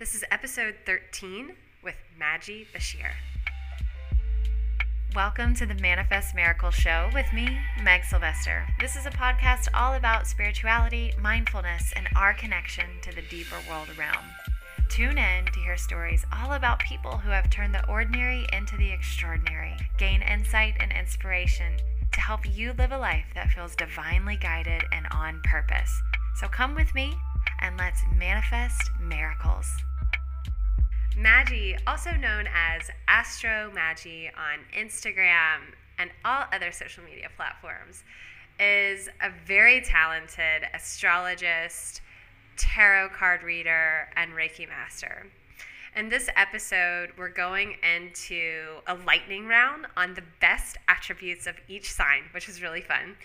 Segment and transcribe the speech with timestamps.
[0.00, 1.52] This is episode 13
[1.84, 3.10] with Maggie Bashir.
[5.14, 8.66] Welcome to the Manifest Miracle Show with me, Meg Sylvester.
[8.80, 13.88] This is a podcast all about spirituality, mindfulness, and our connection to the deeper world
[13.98, 14.24] realm.
[14.88, 18.90] Tune in to hear stories all about people who have turned the ordinary into the
[18.90, 21.74] extraordinary, gain insight and inspiration
[22.12, 26.00] to help you live a life that feels divinely guided and on purpose.
[26.36, 27.12] So come with me
[27.60, 29.66] and let's manifest miracles.
[31.16, 38.04] Maggie, also known as Astro Maggie on Instagram and all other social media platforms,
[38.58, 42.00] is a very talented astrologist,
[42.56, 45.26] tarot card reader, and Reiki master.
[45.96, 51.90] In this episode, we're going into a lightning round on the best attributes of each
[51.90, 53.16] sign, which is really fun.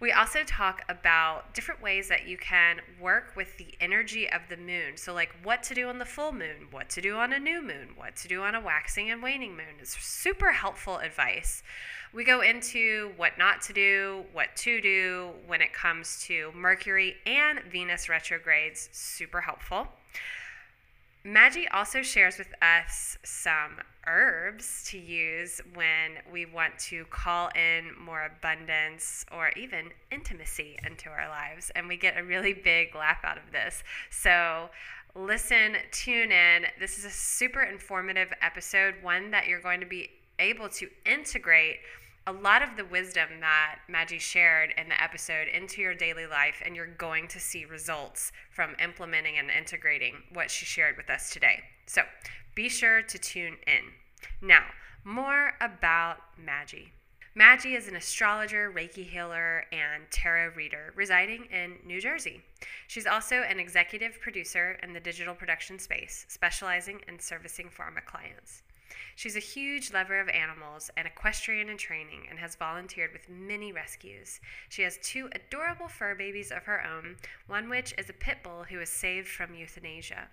[0.00, 4.56] We also talk about different ways that you can work with the energy of the
[4.56, 4.96] moon.
[4.96, 7.62] So, like what to do on the full moon, what to do on a new
[7.62, 9.78] moon, what to do on a waxing and waning moon.
[9.80, 11.62] It's super helpful advice.
[12.12, 17.16] We go into what not to do, what to do when it comes to Mercury
[17.26, 18.88] and Venus retrogrades.
[18.92, 19.88] Super helpful.
[21.26, 27.92] Maggie also shares with us some herbs to use when we want to call in
[27.98, 31.72] more abundance or even intimacy into our lives.
[31.74, 33.82] And we get a really big laugh out of this.
[34.10, 34.68] So,
[35.14, 36.66] listen, tune in.
[36.78, 41.78] This is a super informative episode, one that you're going to be able to integrate
[42.26, 46.62] a lot of the wisdom that Maggie shared in the episode into your daily life,
[46.64, 51.30] and you're going to see results from implementing and integrating what she shared with us
[51.30, 51.60] today.
[51.86, 52.02] So
[52.54, 53.92] be sure to tune in.
[54.40, 54.64] Now,
[55.04, 56.92] more about Maggie.
[57.34, 62.40] Maggie is an astrologer, Reiki healer, and tarot reader residing in New Jersey.
[62.86, 68.62] She's also an executive producer in the digital production space, specializing in servicing pharma clients.
[69.16, 73.72] She's a huge lover of animals and equestrian in training and has volunteered with many
[73.72, 74.40] rescues.
[74.68, 77.16] She has two adorable fur babies of her own,
[77.46, 80.28] one which is a pit bull who was saved from euthanasia.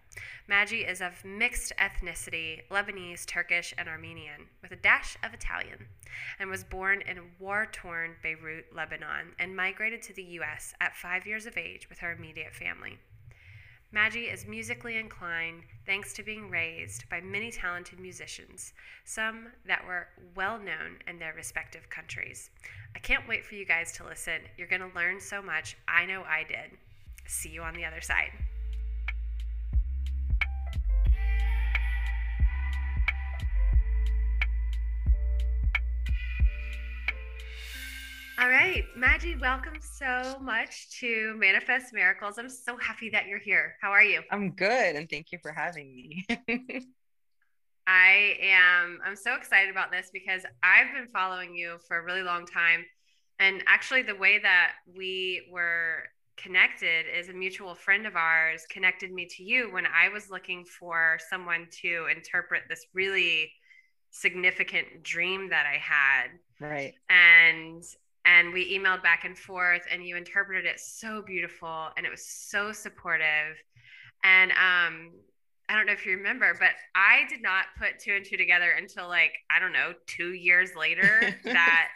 [0.47, 5.87] Maggie is of mixed ethnicity Lebanese, Turkish, and Armenian, with a dash of Italian,
[6.39, 10.73] and was born in war torn Beirut, Lebanon, and migrated to the U.S.
[10.81, 12.99] at five years of age with her immediate family.
[13.93, 18.71] Maggie is musically inclined thanks to being raised by many talented musicians,
[19.03, 22.51] some that were well known in their respective countries.
[22.95, 24.43] I can't wait for you guys to listen.
[24.57, 25.75] You're going to learn so much.
[25.89, 26.77] I know I did.
[27.27, 28.31] See you on the other side.
[38.41, 42.39] All right, Maggie, welcome so much to Manifest Miracles.
[42.39, 43.75] I'm so happy that you're here.
[43.83, 44.23] How are you?
[44.31, 46.25] I'm good, and thank you for having me.
[47.85, 52.23] I am I'm so excited about this because I've been following you for a really
[52.23, 52.83] long time.
[53.37, 59.11] And actually the way that we were connected is a mutual friend of ours connected
[59.11, 63.51] me to you when I was looking for someone to interpret this really
[64.09, 66.29] significant dream that I had.
[66.59, 66.95] Right.
[67.07, 67.83] And
[68.25, 72.25] and we emailed back and forth and you interpreted it so beautiful and it was
[72.25, 73.57] so supportive
[74.23, 75.11] and um
[75.69, 78.71] I don't know if you remember, but I did not put two and two together
[78.77, 81.87] until like, I don't know, two years later that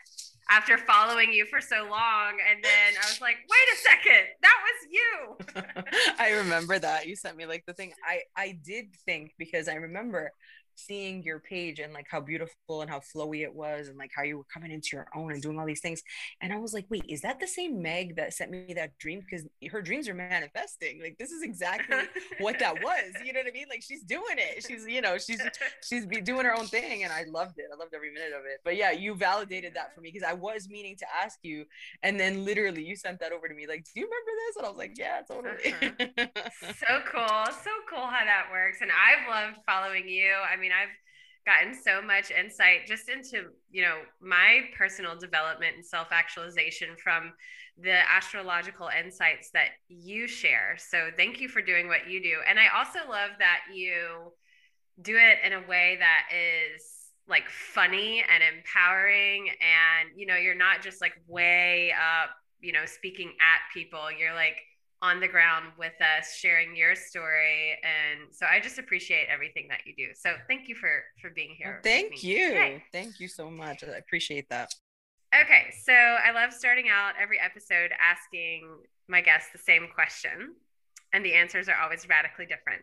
[0.49, 2.37] after following you for so long.
[2.49, 6.13] And then I was like, wait a second, that was you.
[6.19, 7.05] I remember that.
[7.05, 7.91] You sent me like the thing.
[8.07, 10.31] I I did think because I remember
[10.75, 14.23] seeing your page and like how beautiful and how flowy it was and like how
[14.23, 16.01] you were coming into your own and doing all these things.
[16.41, 19.21] And i was like wait is that the same meg that sent me that dream?
[19.21, 21.01] Because her dreams are manifesting.
[21.01, 21.97] Like this is exactly
[22.39, 23.13] what that was.
[23.23, 23.67] You know what i mean?
[23.69, 24.65] Like she's doing it.
[24.67, 25.41] She's you know she's
[25.87, 27.65] she's be doing her own thing and i loved it.
[27.73, 28.59] I loved every minute of it.
[28.63, 31.65] But yeah you validated that for me because i was meaning to ask you
[32.03, 34.55] and then literally you sent that over to me like do you remember this?
[34.57, 35.73] And i was like yeah totally.
[35.73, 36.73] Uh-huh.
[36.87, 37.45] so cool.
[37.63, 38.79] So cool how that works.
[38.81, 40.31] And i've loved following you.
[40.51, 40.95] I mean mean, I've
[41.45, 47.33] gotten so much insight just into, you know, my personal development and self actualization from
[47.77, 50.75] the astrological insights that you share.
[50.77, 52.37] So thank you for doing what you do.
[52.47, 54.31] And I also love that you
[55.01, 56.81] do it in a way that is
[57.27, 62.29] like funny and empowering and you know you're not just like way up
[62.61, 64.55] you know speaking at people you're like
[65.05, 69.79] on the ground with us sharing your story and so i just appreciate everything that
[69.85, 72.83] you do so thank you for for being here thank you today.
[72.91, 74.73] thank you so much i appreciate that
[75.39, 78.67] okay so i love starting out every episode asking
[79.07, 80.55] my guests the same question
[81.13, 82.81] and the answers are always radically different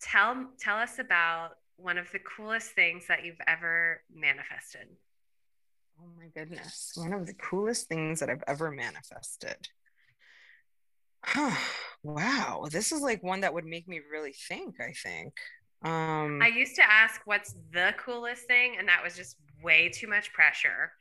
[0.00, 4.88] tell tell us about one of the coolest things that you've ever manifested.
[6.00, 6.92] Oh my goodness.
[6.96, 9.68] One of the coolest things that I've ever manifested.
[12.02, 12.66] Wow.
[12.70, 15.34] This is like one that would make me really think, I think.
[15.82, 20.06] Um I used to ask what's the coolest thing and that was just way too
[20.08, 20.92] much pressure.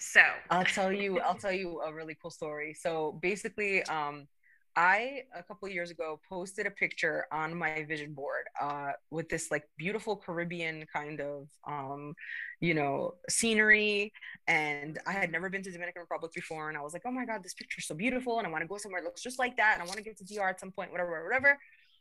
[0.00, 0.20] So,
[0.50, 2.74] I'll tell you I'll tell you a really cool story.
[2.74, 4.26] So basically um
[4.76, 9.50] I a couple years ago posted a picture on my vision board uh, with this
[9.50, 12.14] like beautiful Caribbean kind of um,
[12.60, 14.12] you know scenery,
[14.48, 17.24] and I had never been to Dominican Republic before, and I was like, oh my
[17.24, 19.56] god, this picture's so beautiful, and I want to go somewhere that looks just like
[19.56, 21.58] that, and I want to get to DR at some point, whatever, whatever.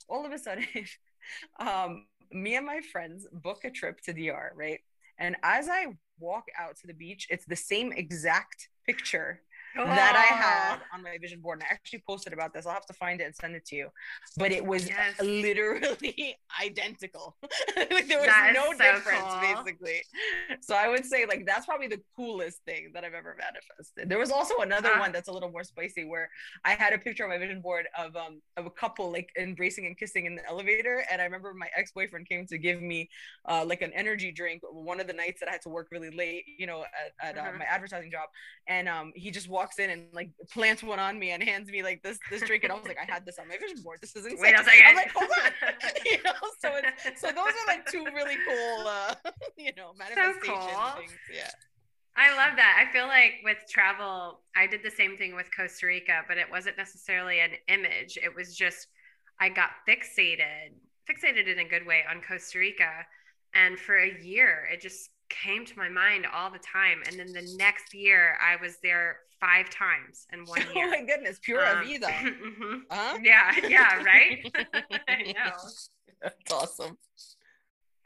[0.10, 0.66] All of a sudden,
[1.60, 4.80] um, me and my friends book a trip to DR, right?
[5.20, 5.88] And as I
[6.20, 9.42] walk out to the beach, it's the same exact picture
[9.76, 11.60] that I had on my vision board.
[11.60, 12.66] And I actually posted about this.
[12.66, 13.90] I'll have to find it and send it to you.
[14.38, 15.20] But it was yes.
[15.22, 17.36] literally identical.
[17.76, 19.64] like there was no so difference, cool.
[19.64, 20.02] basically.
[20.62, 24.10] So I would say like that's probably the coolest thing that I've ever manifested.
[24.10, 26.30] There was also another uh, one that's a little more spicy where
[26.64, 29.86] I had a picture on my vision board of um of a couple like embracing
[29.86, 31.04] and kissing in the elevator.
[31.12, 33.10] And I remember my ex-boyfriend came to give me
[33.48, 36.12] uh like an energy drink one of the nights that I had to work really
[36.12, 37.58] late, you know, at, at uh, uh-huh.
[37.60, 38.30] my advertising job.
[38.68, 41.70] And um he just walked walks in and like plants one on me and hands
[41.70, 43.82] me like this this drink, and I was like, I had this on my vision
[43.82, 44.00] board.
[44.02, 44.42] This is insane.
[44.42, 44.84] Wait a second.
[44.86, 45.52] I'm like, hold on.
[46.06, 49.16] you know, so it's, so those are like two really cool, uh,
[49.58, 50.92] you know, manifestation so cool.
[50.98, 51.12] things.
[51.34, 51.50] Yeah.
[52.16, 52.78] I love that.
[52.78, 56.46] I feel like with travel, I did the same thing with Costa Rica, but it
[56.52, 58.20] wasn't necessarily an image.
[58.22, 58.88] It was just
[59.40, 60.76] I got fixated,
[61.10, 63.06] fixated in a good way on Costa Rica.
[63.56, 67.02] And for a year, it just came to my mind all the time.
[67.08, 70.88] And then the next year, I was there five times in one year.
[70.88, 72.08] oh my goodness, pura um, vida.
[72.08, 72.76] mm-hmm.
[72.90, 73.18] huh?
[73.22, 74.46] Yeah, yeah, right.
[75.08, 75.58] I know.
[76.22, 76.98] That's awesome.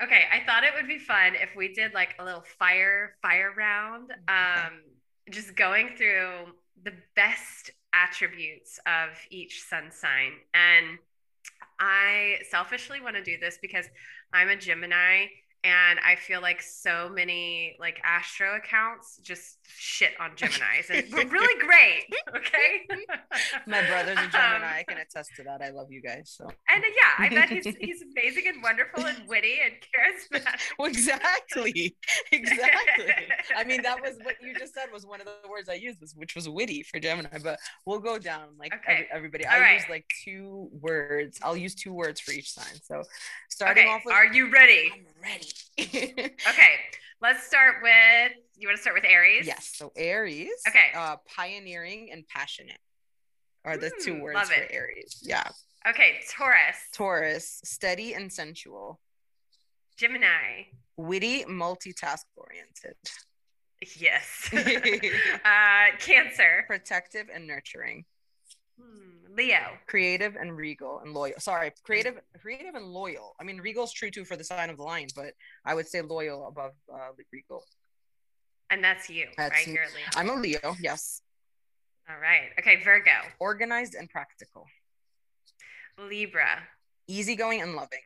[0.02, 3.54] Okay, I thought it would be fun if we did like a little fire fire
[3.58, 4.12] round.
[4.28, 4.82] Um,
[5.32, 6.54] just going through
[6.84, 10.34] the best attributes of each sun sign.
[10.54, 11.00] And
[11.80, 13.86] I selfishly want to do this because
[14.34, 15.28] I'm a Gemini
[15.64, 21.28] and I feel like so many like Astro accounts just shit on Gemini's and we're
[21.32, 22.06] really great.
[22.36, 22.88] Okay.
[23.68, 24.56] My brother's a Gemini.
[24.56, 25.62] Um, I can attest to that.
[25.62, 26.34] I love you guys.
[26.38, 30.60] So and uh, yeah, I bet he's he's amazing and wonderful and witty and charismatic.
[30.78, 31.96] Well, exactly.
[32.32, 33.14] Exactly.
[33.56, 36.00] I mean, that was what you just said was one of the words I used,
[36.16, 37.38] which was witty for Gemini.
[37.44, 38.94] But we'll go down like okay.
[38.94, 39.46] every, everybody.
[39.46, 39.76] I'll right.
[39.80, 41.40] use like two words.
[41.42, 42.80] I'll use two words for each sign.
[42.84, 43.04] So
[43.58, 43.92] starting okay.
[43.92, 44.92] off with Are you ready?
[44.94, 45.52] I'm ready.
[46.48, 46.74] okay,
[47.22, 48.32] let's start with.
[48.56, 49.48] You want to start with Aries?
[49.48, 49.74] Yes.
[49.76, 50.52] So Aries.
[50.68, 50.92] Okay.
[50.96, 52.78] Uh, pioneering and passionate
[53.66, 54.70] are the mm, two words for it.
[54.72, 55.24] Aries.
[55.24, 55.50] Yeah.
[55.90, 56.78] Okay, Taurus.
[56.94, 59.00] Taurus, steady and sensual.
[59.98, 60.66] Gemini.
[60.96, 62.96] Witty, multitask oriented.
[63.98, 64.50] Yes.
[64.54, 66.64] uh, cancer.
[66.68, 68.06] Protective and nurturing.
[68.80, 69.17] Hmm.
[69.38, 69.78] Leo.
[69.88, 71.40] Creative and regal and loyal.
[71.40, 73.36] Sorry, creative, creative and loyal.
[73.40, 76.02] I mean, regal's true too for the sign of the lion, but I would say
[76.02, 77.64] loyal above uh, regal.
[78.70, 79.68] And that's you, that's right?
[79.68, 80.06] You're a Leo.
[80.16, 80.76] I'm a Leo.
[80.82, 81.22] Yes.
[82.10, 82.50] All right.
[82.60, 83.12] Okay, Virgo.
[83.40, 84.66] Organized and practical.
[86.00, 86.64] Libra.
[87.08, 88.02] Easygoing and loving.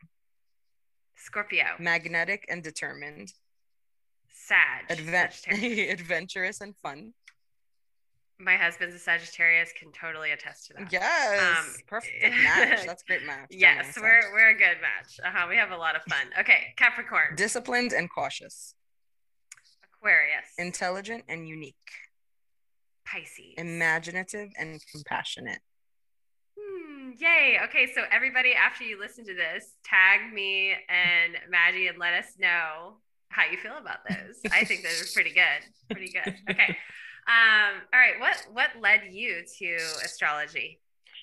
[1.16, 1.64] Scorpio.
[1.78, 3.32] Magnetic and determined.
[4.28, 4.84] Sag.
[4.90, 5.46] Advent-
[5.90, 7.14] adventurous and fun
[8.42, 10.92] my husband's a Sagittarius, can totally attest to that.
[10.92, 12.86] Yes, um, perfect match.
[12.86, 13.46] That's great match.
[13.50, 15.20] yes, we're we're a good match.
[15.24, 16.26] Uh-huh, we have a lot of fun.
[16.38, 17.36] Okay, Capricorn.
[17.36, 18.74] Disciplined and cautious.
[19.84, 20.46] Aquarius.
[20.58, 21.76] Intelligent and unique.
[23.06, 23.54] Pisces.
[23.58, 25.60] Imaginative and compassionate.
[26.58, 27.58] Hmm, yay.
[27.64, 32.32] Okay, so everybody, after you listen to this, tag me and Maggie and let us
[32.40, 32.96] know
[33.28, 34.40] how you feel about those.
[34.52, 35.62] I think those are pretty good.
[35.90, 36.34] Pretty good.
[36.50, 36.76] Okay.
[37.26, 40.80] Um, all right, what what led you to astrology?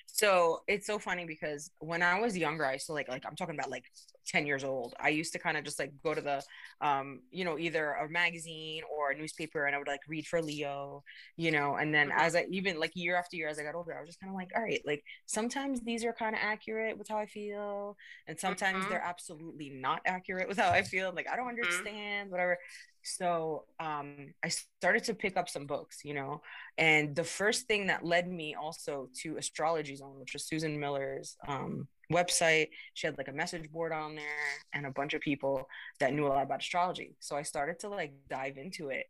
[0.07, 3.35] So it's so funny because when I was younger, I used to like like I'm
[3.35, 3.85] talking about like
[4.29, 4.93] 10 years old.
[4.99, 6.41] I used to kind of just like go to the
[6.81, 10.41] um, you know, either a magazine or a newspaper and I would like read for
[10.41, 11.03] Leo,
[11.35, 12.19] you know, and then mm-hmm.
[12.19, 14.31] as I even like year after year as I got older, I was just kind
[14.31, 17.97] of like, all right, like sometimes these are kind of accurate with how I feel,
[18.27, 18.89] and sometimes mm-hmm.
[18.89, 21.11] they're absolutely not accurate with how I feel.
[21.13, 21.61] Like I don't mm-hmm.
[21.61, 22.31] understand, mm-hmm.
[22.31, 22.57] whatever
[23.01, 26.41] so um, i started to pick up some books you know
[26.77, 31.37] and the first thing that led me also to astrology zone which was susan miller's
[31.47, 34.25] um, website she had like a message board on there
[34.73, 35.67] and a bunch of people
[35.99, 39.05] that knew a lot about astrology so i started to like dive into it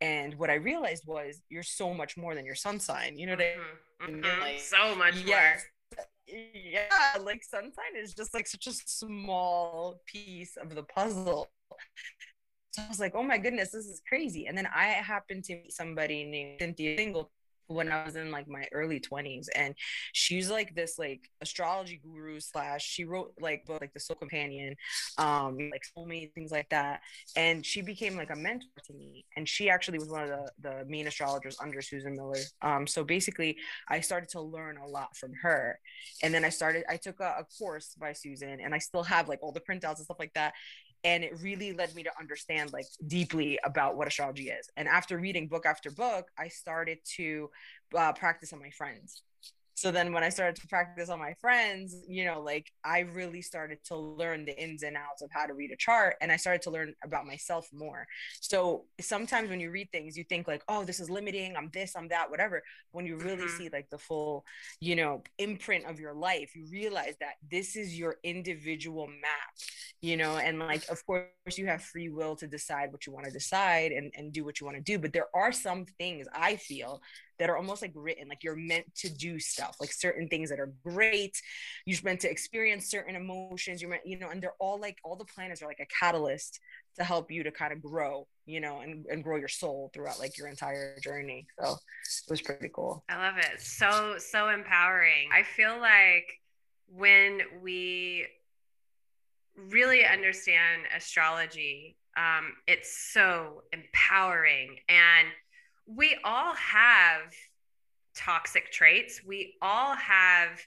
[0.00, 3.32] and what i realized was you're so much more than your sun sign you know
[3.32, 4.04] what mm-hmm.
[4.04, 4.22] I mean?
[4.22, 4.40] Mm-hmm.
[4.40, 5.64] Like, so much yes,
[5.96, 6.88] more yeah,
[7.20, 11.48] like sun sign is just like such a small piece of the puzzle.
[12.72, 14.46] So I was like, oh my goodness, this is crazy.
[14.46, 17.30] And then I happened to meet somebody named Cynthia Singleton
[17.66, 19.46] when I was in like my early 20s.
[19.54, 19.74] And
[20.12, 24.76] she's like this like astrology guru slash she wrote like book like the soul companion,
[25.18, 27.00] um, like soulmate, things like that.
[27.36, 29.24] And she became like a mentor to me.
[29.36, 32.40] And she actually was one of the the main astrologers under Susan Miller.
[32.62, 33.56] Um, so basically
[33.88, 35.78] I started to learn a lot from her.
[36.22, 39.28] And then I started, I took a, a course by Susan and I still have
[39.28, 40.54] like all the printouts and stuff like that
[41.04, 44.68] and it really led me to understand like deeply about what astrology is.
[44.76, 47.50] And after reading book after book i started to
[47.96, 49.22] uh, practice on my friends
[49.74, 53.42] so then when i started to practice on my friends you know like i really
[53.42, 56.36] started to learn the ins and outs of how to read a chart and i
[56.36, 58.06] started to learn about myself more
[58.40, 61.94] so sometimes when you read things you think like oh this is limiting i'm this
[61.96, 62.62] i'm that whatever
[62.92, 63.58] when you really mm-hmm.
[63.58, 64.44] see like the full
[64.80, 69.54] you know imprint of your life you realize that this is your individual map
[70.00, 73.24] you know and like of course you have free will to decide what you want
[73.24, 76.26] to decide and, and do what you want to do but there are some things
[76.32, 77.00] i feel
[77.38, 80.60] that are almost like written like you're meant to do stuff like certain things that
[80.60, 81.40] are great.
[81.86, 83.80] You're meant to experience certain emotions.
[83.80, 86.60] You're meant you know and they're all like all the planets are like a catalyst
[86.96, 90.18] to help you to kind of grow you know and, and grow your soul throughout
[90.18, 91.46] like your entire journey.
[91.60, 93.04] So it was pretty cool.
[93.08, 93.60] I love it.
[93.60, 95.28] So so empowering.
[95.32, 96.40] I feel like
[96.86, 98.26] when we
[99.56, 104.76] really understand astrology um, it's so empowering.
[104.88, 105.28] And
[105.86, 107.32] we all have
[108.16, 109.22] toxic traits.
[109.26, 110.60] We all have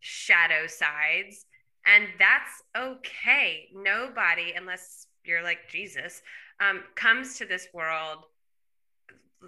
[0.00, 1.46] shadow sides,
[1.86, 3.68] and that's okay.
[3.74, 6.22] Nobody, unless you're like Jesus,
[6.60, 8.24] um, comes to this world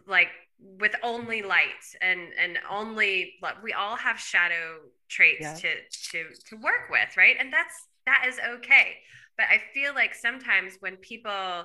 [0.06, 0.28] like
[0.58, 1.68] with only light
[2.00, 3.56] and and only love.
[3.62, 4.78] we all have shadow
[5.08, 5.54] traits yeah.
[5.54, 8.96] to to to work with right and that's that is okay
[9.36, 11.64] but i feel like sometimes when people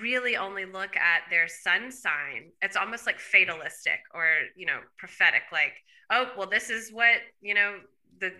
[0.00, 2.50] really only look at their sun sign.
[2.62, 5.72] It's almost like fatalistic or you know prophetic like
[6.10, 7.76] oh well this is what you know
[8.20, 8.32] the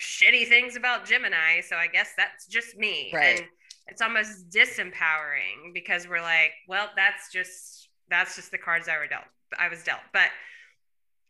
[0.00, 3.10] shitty things about gemini so i guess that's just me.
[3.14, 3.38] Right.
[3.38, 3.48] and
[3.86, 9.06] it's almost disempowering because we're like well that's just that's just the cards i were
[9.06, 9.24] dealt
[9.58, 10.00] i was dealt.
[10.12, 10.28] But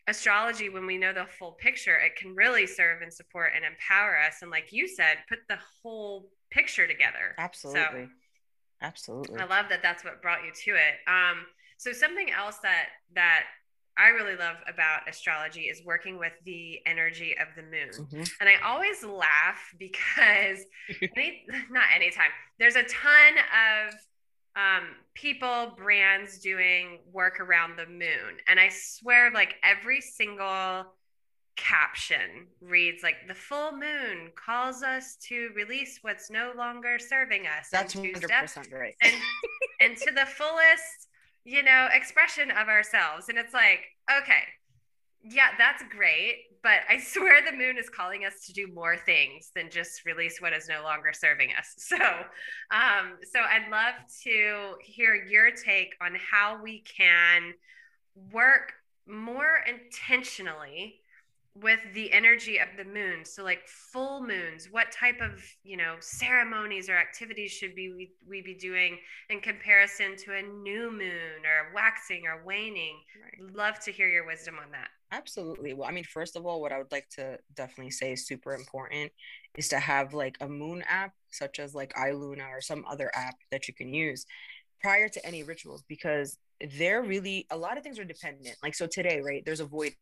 [0.07, 4.19] astrology when we know the full picture it can really serve and support and empower
[4.19, 7.35] us and like you said put the whole picture together.
[7.39, 8.05] Absolutely.
[8.05, 8.09] so,
[8.83, 9.41] Absolutely.
[9.41, 11.09] I love that that's what brought you to it.
[11.09, 11.47] Um,
[11.79, 13.45] so something else that that
[13.97, 17.91] I really love about astrology is working with the energy of the moon.
[18.07, 18.23] Mm-hmm.
[18.41, 20.65] And I always laugh because
[21.17, 22.31] any, not anytime.
[22.59, 23.95] There's a ton of
[24.57, 28.39] um, people, brands doing work around the moon.
[28.49, 30.87] And I swear, like every single
[31.57, 37.69] caption reads like the full moon calls us to release what's no longer serving us
[37.71, 38.95] that's 100% right.
[39.03, 39.15] and,
[39.81, 41.09] and to the fullest
[41.45, 43.29] you know expression of ourselves.
[43.29, 43.81] And it's like
[44.11, 44.43] okay
[45.27, 49.51] yeah that's great but i swear the moon is calling us to do more things
[49.57, 51.75] than just release what is no longer serving us.
[51.79, 53.95] So um so i'd love
[54.25, 57.55] to hear your take on how we can
[58.33, 58.73] work
[59.07, 61.01] more intentionally
[61.63, 65.95] with the energy of the moon so like full moons what type of you know
[66.01, 68.99] ceremonies or activities should be we, we be doing
[69.31, 72.97] in comparison to a new moon or waxing or waning?
[73.23, 73.55] Right.
[73.55, 74.89] love to hear your wisdom on that.
[75.13, 75.75] Absolutely.
[75.75, 78.55] Well i mean first of all what i would like to definitely say is super
[78.55, 79.13] important
[79.57, 83.37] is to have like a moon app such as like iluna or some other app
[83.53, 84.27] that you can use
[84.83, 86.37] prior to any rituals because
[86.79, 88.57] they're really a lot of things are dependent.
[88.63, 89.95] Like so today right there's a void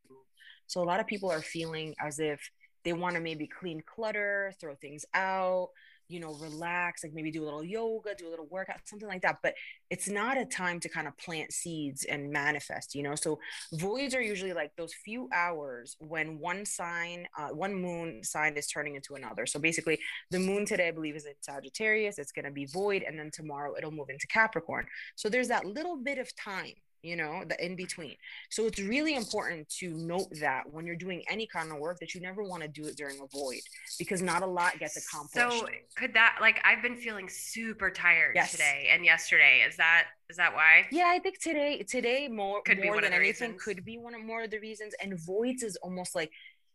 [0.73, 2.41] so a lot of people are feeling as if
[2.83, 5.69] they want to maybe clean clutter, throw things out,
[6.09, 9.21] you know, relax, like maybe do a little yoga, do a little workout, something like
[9.21, 9.37] that.
[9.43, 9.53] But
[9.91, 13.15] it's not a time to kind of plant seeds and manifest, you know.
[13.15, 13.39] So
[13.75, 18.67] voids are usually like those few hours when one sign, uh, one moon sign is
[18.67, 19.45] turning into another.
[19.45, 19.99] So basically,
[20.31, 22.19] the moon today, I believe, is in Sagittarius.
[22.19, 24.87] It's going to be void, and then tomorrow it'll move into Capricorn.
[25.17, 28.15] So there's that little bit of time you know the in between
[28.49, 32.15] so it's really important to note that when you're doing any kind of work that
[32.15, 33.61] you never want to do it during a void
[33.99, 35.67] because not a lot gets accomplished so
[35.97, 38.53] could that like i've been feeling super tired yes.
[38.53, 42.83] today and yesterday is that is that why yeah i think today today more could
[42.83, 43.63] more than anything reasons.
[43.63, 46.31] could be one of more of the reasons and voids is almost like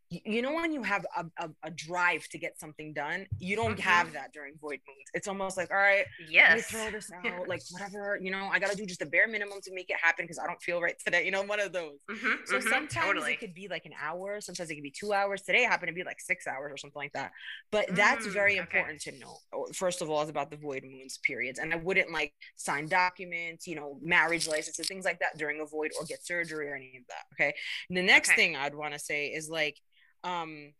[0.09, 3.73] you know when you have a, a, a, drive to get something done you don't
[3.73, 3.81] mm-hmm.
[3.81, 7.11] have that during void moons it's almost like all right yes let me throw this
[7.25, 9.97] out like whatever you know i gotta do just the bare minimum to make it
[10.01, 11.99] happen because i don't feel right today you know one of those.
[12.09, 13.33] Mm-hmm, so mm-hmm, sometimes totally.
[13.33, 15.41] it could be like an hour sometimes it could be two hours.
[15.41, 17.31] Today happened to be like six hours or something like that.
[17.71, 19.37] But that's mm, very important to know
[19.73, 21.59] first of all is about the void moons periods.
[21.59, 25.65] And i wouldn't like sign documents you know marriage licenses things like that during a
[25.65, 27.53] void or get surgery or any of that okay?
[27.89, 28.35] And the next okay.
[28.35, 29.77] thing i'd want to say is like
[30.27, 30.73] um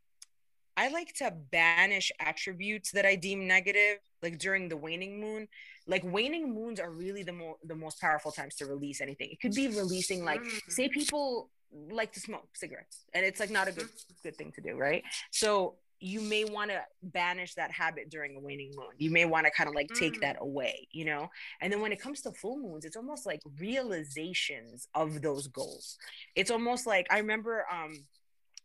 [0.77, 5.47] I like to banish attributes that I deem negative, like during the waning moon.
[5.87, 9.29] Like waning moons are really the more the most powerful times to release anything.
[9.31, 10.59] It could be releasing, like, mm.
[10.67, 11.49] say people
[11.91, 13.89] like to smoke cigarettes, and it's like not a good
[14.21, 15.03] good thing to do, right?
[15.31, 18.91] So you may want to banish that habit during a waning moon.
[18.97, 20.21] You may want to kind of like take mm.
[20.21, 21.27] that away, you know?
[21.59, 25.97] And then when it comes to full moons, it's almost like realizations of those goals.
[26.35, 28.05] It's almost like I remember um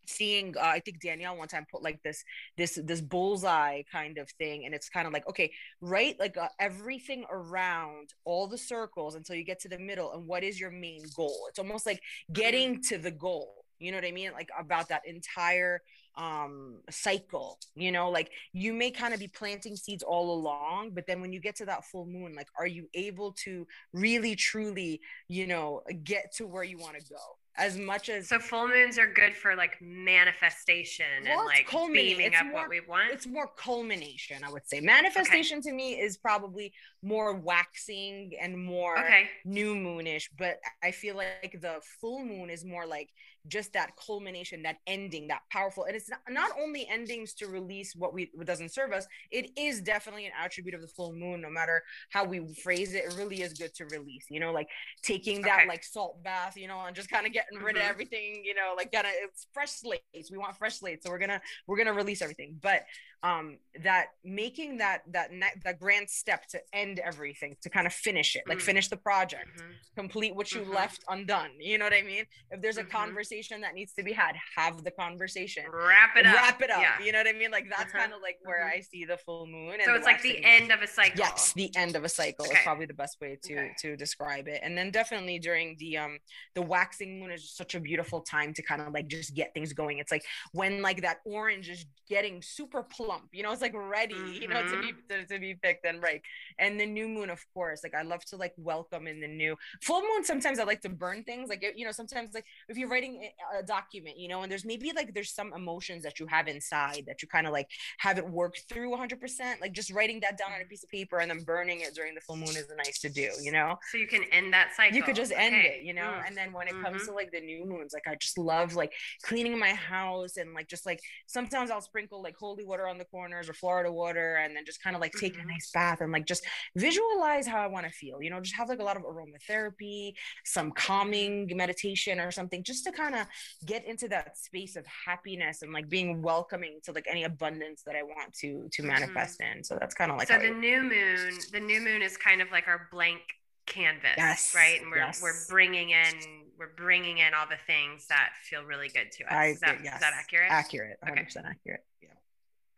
[0.06, 2.25] seeing uh, i think danielle one time put like this
[2.56, 6.49] this this bullseye kind of thing and it's kind of like okay right like uh,
[6.59, 10.71] everything around all the circles until you get to the middle and what is your
[10.71, 11.47] main goal?
[11.49, 12.00] It's almost like
[12.32, 12.94] getting mm-hmm.
[12.94, 14.30] to the goal you know what i mean?
[14.32, 15.82] Like about that entire
[16.16, 18.11] um cycle you know?
[18.11, 21.56] Like you may kind of be planting seeds all along but then when you get
[21.56, 26.47] to that full moon like are you able to really truly you know get to
[26.47, 29.76] where you want to go as much as so full moons are good for like
[29.80, 34.66] manifestation well, and like beaming up more, what we want it's more culmination i would
[34.66, 35.71] say manifestation okay.
[35.71, 39.28] to me is probably more waxing and more okay.
[39.44, 43.11] new moonish but i feel like the full moon is more like
[43.49, 45.84] just that culmination, that ending, that powerful.
[45.84, 49.50] And it's not, not only endings to release what we what doesn't serve us, it
[49.56, 53.14] is definitely an attribute of the full moon, no matter how we phrase it, it
[53.16, 54.68] really is good to release, you know, like
[55.02, 55.68] taking that okay.
[55.68, 57.84] like salt bath, you know, and just kind of getting rid mm-hmm.
[57.84, 60.30] of everything, you know, like gonna it's fresh slates.
[60.30, 61.04] We want fresh slates.
[61.04, 62.58] So we're gonna we're gonna release everything.
[62.61, 62.82] But
[63.22, 67.92] um that making that that ne- that grand step to end everything to kind of
[67.92, 68.62] finish it like mm.
[68.62, 69.70] finish the project mm-hmm.
[69.96, 70.74] complete what you mm-hmm.
[70.74, 72.90] left undone you know what i mean if there's a mm-hmm.
[72.90, 76.80] conversation that needs to be had have the conversation wrap it up wrap it up
[76.80, 77.04] yeah.
[77.04, 78.00] you know what i mean like that's uh-huh.
[78.00, 78.78] kind of like where mm-hmm.
[78.78, 81.70] i see the full moon so it's like the end of a cycle yes the
[81.76, 82.54] end of a cycle okay.
[82.54, 83.70] is probably the best way to okay.
[83.78, 86.18] to describe it and then definitely during the um
[86.54, 89.72] the waxing moon is such a beautiful time to kind of like just get things
[89.72, 92.82] going it's like when like that orange is getting super
[93.12, 94.42] plump you know it's like ready mm-hmm.
[94.42, 95.20] you know to be mm-hmm.
[95.20, 96.22] to, to, be picked and right
[96.59, 99.57] and the new moon of course like i love to like welcome in the new
[99.81, 102.88] full moon sometimes i like to burn things like you know sometimes like if you're
[102.88, 106.48] writing a document you know and there's maybe like there's some emotions that you have
[106.48, 110.53] inside that you kind of like haven't worked through 100% like just writing that down
[110.53, 112.98] on a piece of paper and then burning it during the full moon is nice
[112.98, 115.79] to do you know so you can end that cycle you could just end okay.
[115.79, 116.27] it you know mm.
[116.27, 116.85] and then when it mm-hmm.
[116.85, 120.55] comes to like the new moons like i just love like cleaning my house and
[120.55, 123.90] like just like sometimes i'll sprinkle like holy water on the the corners or Florida
[123.90, 125.48] water and then just kind of like take mm-hmm.
[125.48, 126.44] a nice bath and like just
[126.76, 130.12] visualize how I want to feel, you know, just have like a lot of aromatherapy,
[130.44, 133.26] some calming meditation or something just to kind of
[133.66, 137.96] get into that space of happiness and like being welcoming to like any abundance that
[137.96, 138.88] I want to to mm-hmm.
[138.88, 139.58] manifest mm-hmm.
[139.58, 139.64] in.
[139.64, 142.40] So that's kind of like So the I, new moon, the new moon is kind
[142.40, 143.22] of like our blank
[143.66, 145.22] canvas yes, right and we're yes.
[145.22, 146.14] we're bringing in
[146.58, 149.78] we're bringing in all the things that feel really good to us I, is, that,
[149.84, 149.94] yes.
[149.94, 151.48] is that accurate accurate 100% okay.
[151.48, 152.08] accurate yeah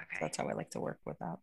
[0.03, 0.17] Okay.
[0.19, 1.39] So that's how I like to work with that.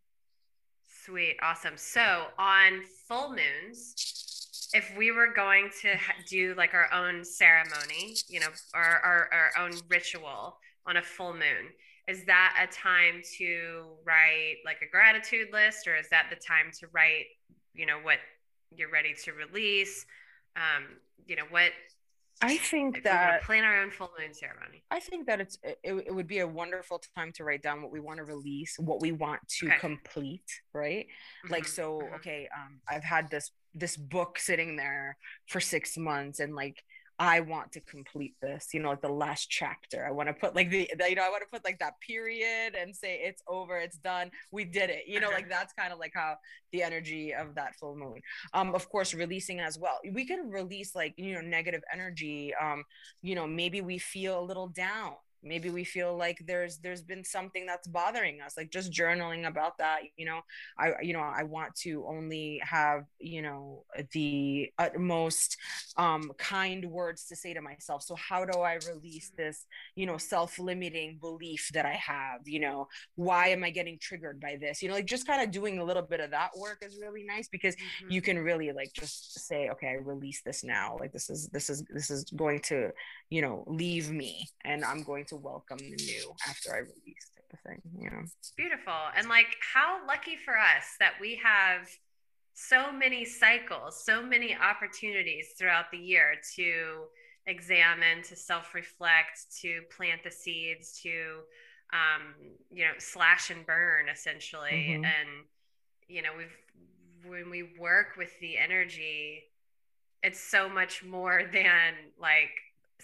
[1.04, 1.36] Sweet.
[1.42, 1.76] Awesome.
[1.76, 5.96] So on full moons, if we were going to
[6.28, 11.32] do like our own ceremony, you know, our, our, our own ritual on a full
[11.32, 11.70] moon,
[12.08, 16.70] is that a time to write like a gratitude list or is that the time
[16.80, 17.26] to write,
[17.74, 18.18] you know, what
[18.74, 20.06] you're ready to release?
[20.56, 20.84] Um,
[21.26, 21.70] you know, what
[22.42, 24.82] I think that plan our own full moon ceremony.
[24.90, 27.92] I think that it's it, it would be a wonderful time to write down what
[27.92, 29.78] we want to release, what we want to okay.
[29.78, 31.06] complete, right?
[31.06, 31.52] Mm-hmm.
[31.52, 32.14] Like so, mm-hmm.
[32.16, 36.82] okay, um, I've had this this book sitting there for six months, and like
[37.22, 40.04] I want to complete this, you know, like the last chapter.
[40.04, 42.00] I want to put like the, the, you know, I want to put like that
[42.00, 45.04] period and say it's over, it's done, we did it.
[45.06, 46.34] You know, like that's kind of like how
[46.72, 48.20] the energy of that full moon.
[48.54, 50.00] Um, of course, releasing as well.
[50.10, 52.52] We can release like you know negative energy.
[52.60, 52.82] Um,
[53.22, 57.24] you know, maybe we feel a little down maybe we feel like there's there's been
[57.24, 60.40] something that's bothering us like just journaling about that you know?
[60.78, 65.56] I you know i want to only have you know the utmost
[65.96, 68.02] um kind words to say to myself.
[68.02, 72.88] So how do i release this you know self-limiting belief that i have you know?
[73.14, 74.82] Why am i getting triggered by this?
[74.82, 77.24] You know like just kind of doing a little bit of that work is really
[77.24, 78.10] nice because mm-hmm.
[78.10, 80.96] you can really like just say okay i release this now.
[80.98, 82.90] Like this is this is this is going to
[83.32, 87.52] you know leave me and i'm going to welcome the new after I release type
[87.52, 87.80] of thing.
[87.98, 88.22] You know,
[88.56, 88.92] beautiful.
[89.16, 91.88] And like, how lucky for us that we have
[92.54, 97.04] so many cycles, so many opportunities throughout the year to
[97.46, 101.40] examine, to self reflect, to plant the seeds, to,
[101.92, 102.34] um,
[102.70, 104.70] you know, slash and burn essentially.
[104.70, 105.04] Mm-hmm.
[105.04, 105.28] And,
[106.08, 109.44] you know, we've, when we work with the energy,
[110.22, 112.50] it's so much more than like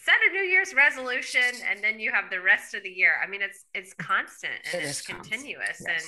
[0.05, 3.29] set a new year's resolution and then you have the rest of the year i
[3.29, 6.03] mean it's it's constant and it it's continuous yes.
[6.03, 6.05] and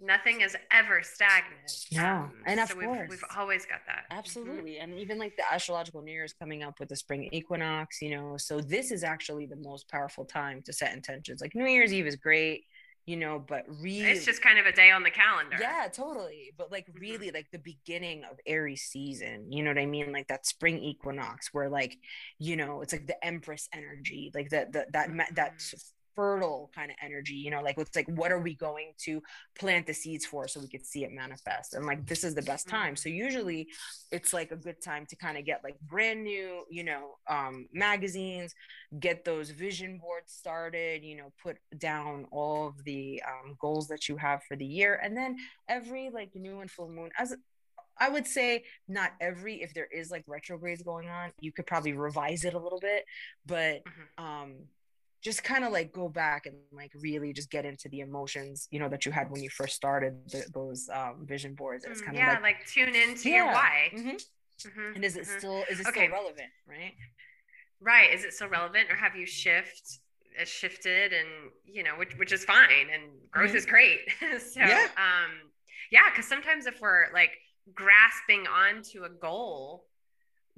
[0.00, 1.86] nothing is ever stagnant.
[1.92, 4.04] No, um, and of so course, we've, we've, always got that.
[4.10, 4.18] Mm-hmm.
[4.18, 4.92] Absolutely, mm-hmm.
[4.92, 8.10] and even like the astrological New Year is coming up with the spring equinox, you
[8.10, 8.36] know.
[8.36, 11.40] So this is actually the most powerful time to set intentions.
[11.40, 12.64] Like New Year's Eve is great,
[13.06, 15.56] you know, but really, it's just kind of a day on the calendar.
[15.60, 16.52] Yeah, totally.
[16.56, 17.00] But like mm-hmm.
[17.00, 20.12] really, like the beginning of Aries season, you know what I mean?
[20.12, 21.96] Like that spring equinox, where like,
[22.38, 25.34] you know, it's like the Empress energy, like that that that mm-hmm.
[25.34, 25.62] that
[26.20, 29.22] fertile kind of energy you know like it's like what are we going to
[29.58, 31.74] plant the seeds for so we could see it manifest?
[31.74, 32.96] And like this is the best time.
[32.96, 33.68] So usually
[34.10, 37.68] it's like a good time to kind of get like brand new you know um
[37.72, 38.54] magazines
[38.98, 44.08] get those vision boards started you know put down all of the um, goals that
[44.08, 45.00] you have for the year.
[45.02, 45.36] And then
[45.68, 47.34] every like new and full moon as
[47.98, 51.92] I would say not every if there is like retrogrades going on, you could probably
[51.92, 53.04] revise it a little bit,
[53.44, 54.24] but mm-hmm.
[54.24, 54.52] um
[55.22, 58.78] just kind of like go back and like really just get into the emotions you
[58.78, 62.16] know that you had when you first started the, those um, vision boards it's kind
[62.16, 63.36] of yeah like, like tune into yeah.
[63.36, 64.08] your why mm-hmm.
[64.08, 64.94] Mm-hmm.
[64.96, 65.38] and is it mm-hmm.
[65.38, 66.06] still is it okay.
[66.06, 66.94] still relevant right
[67.80, 70.00] right is it still relevant or have you shift
[70.40, 71.28] uh, shifted and
[71.64, 73.56] you know which, which is fine and growth mm-hmm.
[73.56, 74.88] is great so yeah.
[74.96, 75.50] um
[75.90, 77.32] yeah because sometimes if we're like
[77.74, 79.84] grasping onto a goal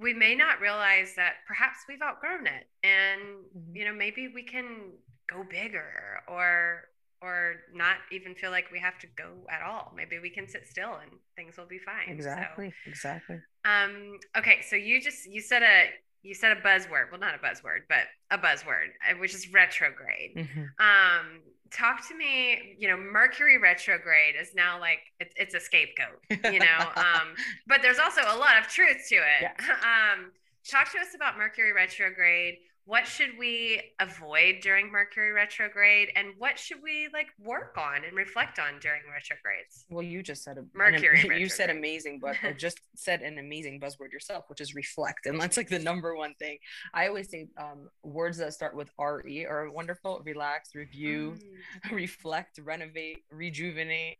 [0.02, 3.20] we may not realize that perhaps we've outgrown it and
[3.56, 3.76] mm-hmm.
[3.76, 4.90] you know maybe we can
[5.30, 6.88] go bigger or
[7.22, 9.92] or not even feel like we have to go at all.
[9.96, 12.08] Maybe we can sit still and things will be fine.
[12.08, 13.36] Exactly so, exactly.
[13.64, 15.90] um okay so you just you said a
[16.22, 17.10] you said a buzzword.
[17.10, 20.36] Well not a buzzword but a buzzword uh, which is retrograde.
[20.36, 20.62] Mm-hmm.
[20.80, 21.40] um
[21.72, 26.20] talk to me you know mercury retrograde is now like it's, it's a scapegoat
[26.52, 27.34] you know um
[27.66, 29.52] but there's also a lot of truth to it yeah.
[30.14, 30.30] um
[30.68, 36.58] talk to us about mercury retrograde what should we avoid during mercury retrograde and what
[36.58, 39.84] should we like work on and reflect on during retrogrades?
[39.88, 43.80] Well you just said a mercury an, you said amazing but just said an amazing
[43.80, 46.58] buzzword yourself which is reflect and that's like the number one thing.
[46.92, 50.20] I always say um, words that start with re are wonderful.
[50.24, 51.92] Relax review mm.
[51.92, 54.18] reflect renovate rejuvenate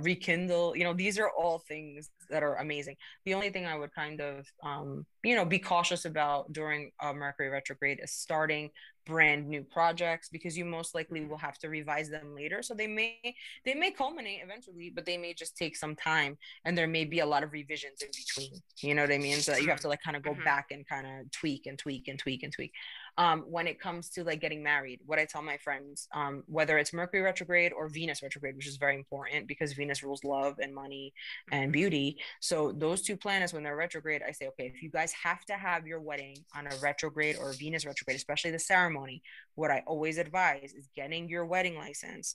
[0.00, 2.96] rekindle you know these are all things that are amazing.
[3.24, 7.12] The only thing i would kind of um, you know be cautious about during uh,
[7.12, 8.70] mercury retrograde is starting
[9.06, 12.62] brand new projects because you most likely will have to revise them later.
[12.62, 13.18] So they may
[13.64, 17.20] they may culminate eventually but they may just take some time and there may be
[17.20, 18.60] a lot of revisions in between.
[18.80, 19.40] You know what i mean?
[19.40, 20.44] So you have to like kind of go mm-hmm.
[20.44, 22.72] back and kind of tweak and tweak and tweak and tweak
[23.16, 26.78] um, when it comes to like getting married what i tell my friends um, whether
[26.78, 30.74] it's mercury retrograde or venus retrograde which is very important because venus rules love and
[30.74, 31.12] money
[31.52, 31.72] and mm-hmm.
[31.72, 35.44] beauty so those two planets when they're retrograde i say okay if you guys have
[35.44, 39.22] to have your wedding on a retrograde or venus retrograde especially the ceremony
[39.54, 42.34] what i always advise is getting your wedding license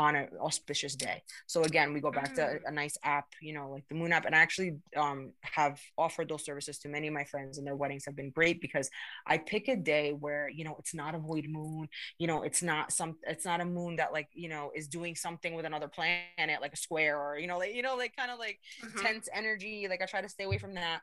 [0.00, 1.22] on an auspicious day.
[1.46, 2.60] So again, we go back to mm.
[2.66, 6.30] a, nice app, you know, like the Moon app, and I actually um, have offered
[6.30, 8.88] those services to many of my friends, and their weddings have been great because
[9.26, 11.86] I pick a day where you know it's not a void moon,
[12.18, 15.14] you know, it's not some, it's not a moon that like you know is doing
[15.14, 18.30] something with another planet, like a square or you know, like you know, like kind
[18.30, 19.00] of like mm-hmm.
[19.00, 19.86] tense energy.
[19.86, 21.02] Like I try to stay away from that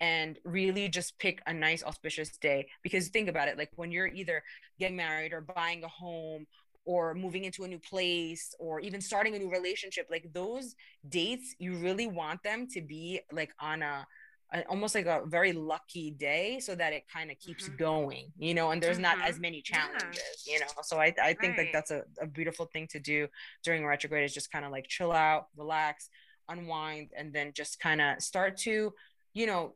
[0.00, 4.06] and really just pick a nice auspicious day because think about it like when you're
[4.06, 4.42] either
[4.78, 6.46] getting married or buying a home
[6.88, 10.74] or moving into a new place or even starting a new relationship like those
[11.10, 14.06] dates you really want them to be like on a,
[14.54, 17.76] a almost like a very lucky day so that it kind of keeps mm-hmm.
[17.76, 19.18] going you know and there's mm-hmm.
[19.18, 20.54] not as many challenges yeah.
[20.54, 21.66] you know so i, I think right.
[21.66, 23.28] like that's a, a beautiful thing to do
[23.62, 26.08] during retrograde is just kind of like chill out relax
[26.48, 28.94] unwind and then just kind of start to
[29.34, 29.74] you know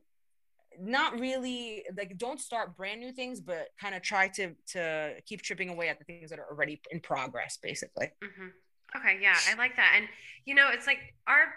[0.79, 5.41] not really like don't start brand new things but kind of try to to keep
[5.41, 8.47] chipping away at the things that are already in progress basically mm-hmm.
[8.95, 10.07] okay yeah i like that and
[10.45, 11.53] you know it's like our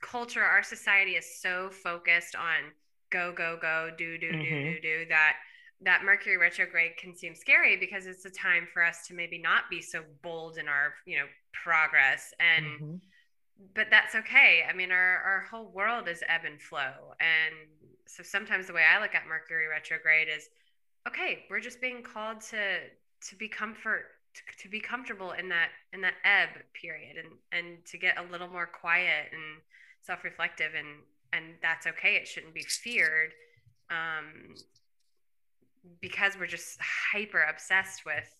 [0.00, 2.72] culture our society is so focused on
[3.10, 4.42] go go go do do mm-hmm.
[4.42, 5.36] do do do that
[5.80, 9.62] that mercury retrograde can seem scary because it's a time for us to maybe not
[9.70, 12.94] be so bold in our you know progress and mm-hmm.
[13.74, 17.54] but that's okay i mean our our whole world is ebb and flow and
[18.08, 20.48] so sometimes the way I look at Mercury retrograde is
[21.06, 22.80] okay, we're just being called to
[23.28, 27.84] to be comfort to, to be comfortable in that in that ebb period and and
[27.86, 29.60] to get a little more quiet and
[30.02, 30.88] self-reflective and
[31.32, 32.14] and that's okay.
[32.16, 33.32] It shouldn't be feared
[33.90, 34.54] um,
[36.00, 36.78] because we're just
[37.12, 38.30] hyper obsessed with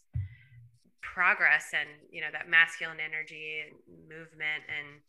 [1.02, 5.00] progress and you know that masculine energy and movement and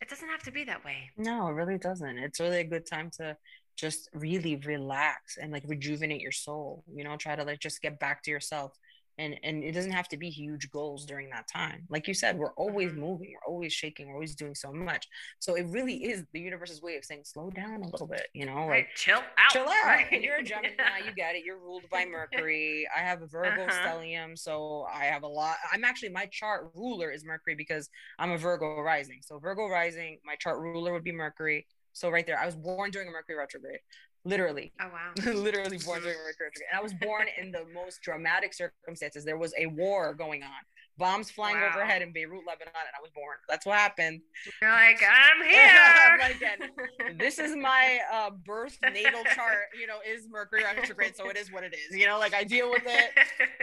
[0.00, 1.10] it doesn't have to be that way.
[1.16, 2.18] No it really doesn't.
[2.18, 3.36] It's really a good time to
[3.78, 7.98] just really relax and like rejuvenate your soul you know try to like just get
[7.98, 8.72] back to yourself.
[9.20, 11.86] And and it doesn't have to be huge goals during that time.
[11.90, 13.00] Like you said we're always mm-hmm.
[13.00, 15.08] moving we're always shaking we're always doing so much.
[15.40, 18.46] So it really is the universe's way of saying slow down a little bit you
[18.46, 19.84] know like right, chill out chill out.
[19.84, 20.22] right.
[20.22, 21.42] you're a gemini you get it.
[21.44, 22.86] You're ruled by mercury.
[22.96, 23.88] I have a virgo uh-huh.
[23.88, 28.30] stellium so i have a lot i'm actually my chart ruler is mercury because i'm
[28.30, 29.18] a virgo rising.
[29.22, 31.66] So virgo rising my chart ruler would be mercury
[31.98, 33.80] so right there, I was born during a Mercury retrograde
[34.24, 34.72] literally.
[34.80, 35.12] Oh wow.
[35.32, 36.68] literally born during Mercury retrograde.
[36.70, 39.24] And I was born in the most dramatic circumstances.
[39.24, 40.50] There was a war going on.
[40.98, 41.70] Bombs flying wow.
[41.72, 43.36] overhead in Beirut, Lebanon, and I was born.
[43.48, 44.20] That's what happened.
[44.60, 47.14] You're like, I'm here.
[47.16, 49.68] This is my uh, birth natal chart.
[49.78, 51.96] You know, is Mercury retrograde, so it is what it is.
[51.96, 53.10] You know, like I deal with it,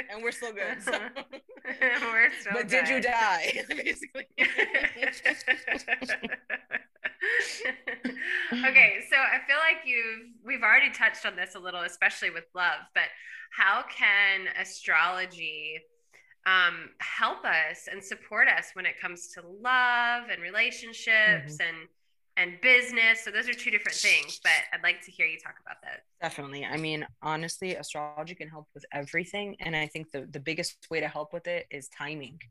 [0.10, 0.82] and we're still good.
[0.82, 0.92] So.
[1.82, 2.54] we're still.
[2.54, 2.86] But good.
[2.86, 3.64] did you die?
[3.70, 4.28] Basically.
[8.54, 12.46] okay, so I feel like you've we've already touched on this a little, especially with
[12.56, 13.04] love, but
[13.52, 15.82] how can astrology
[16.46, 21.68] um, help us and support us when it comes to love and relationships mm-hmm.
[21.68, 21.88] and
[22.38, 23.24] and business.
[23.24, 26.04] So those are two different things, but I'd like to hear you talk about that.
[26.22, 26.66] Definitely.
[26.66, 29.56] I mean, honestly, astrology can help with everything.
[29.62, 32.42] And I think the, the biggest way to help with it is timing.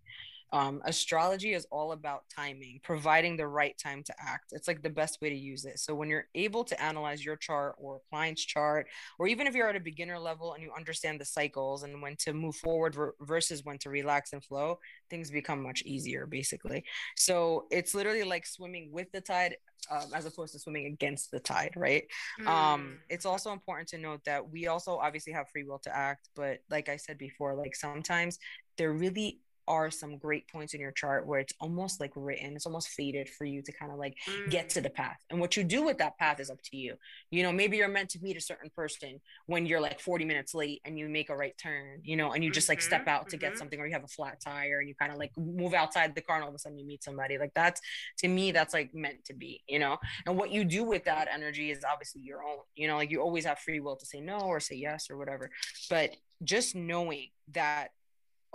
[0.54, 4.52] Um, astrology is all about timing, providing the right time to act.
[4.52, 5.80] It's like the best way to use it.
[5.80, 8.86] So when you're able to analyze your chart or a client's chart,
[9.18, 12.14] or even if you're at a beginner level and you understand the cycles and when
[12.20, 14.78] to move forward versus when to relax and flow,
[15.10, 16.84] things become much easier, basically.
[17.16, 19.56] So it's literally like swimming with the tide
[19.90, 22.04] um, as opposed to swimming against the tide, right?
[22.40, 22.46] Mm.
[22.46, 26.28] Um, it's also important to note that we also obviously have free will to act,
[26.36, 28.38] but like I said before, like sometimes
[28.78, 32.66] there really are some great points in your chart where it's almost like written, it's
[32.66, 34.50] almost fated for you to kind of like mm.
[34.50, 35.18] get to the path.
[35.30, 36.94] And what you do with that path is up to you.
[37.30, 40.54] You know, maybe you're meant to meet a certain person when you're like 40 minutes
[40.54, 43.10] late and you make a right turn, you know, and you just like step mm-hmm,
[43.10, 43.50] out to mm-hmm.
[43.50, 46.14] get something or you have a flat tire and you kind of like move outside
[46.14, 47.38] the car and all of a sudden you meet somebody.
[47.38, 47.80] Like that's
[48.18, 49.98] to me, that's like meant to be, you know.
[50.26, 53.20] And what you do with that energy is obviously your own, you know, like you
[53.20, 55.50] always have free will to say no or say yes or whatever.
[55.88, 57.88] But just knowing that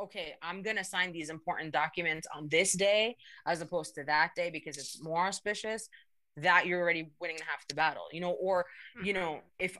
[0.03, 4.31] okay, I'm going to sign these important documents on this day as opposed to that
[4.35, 5.89] day because it's more auspicious,
[6.37, 8.65] that you're already winning half the battle, you know, or,
[9.03, 9.65] you know, mm-hmm.
[9.65, 9.77] if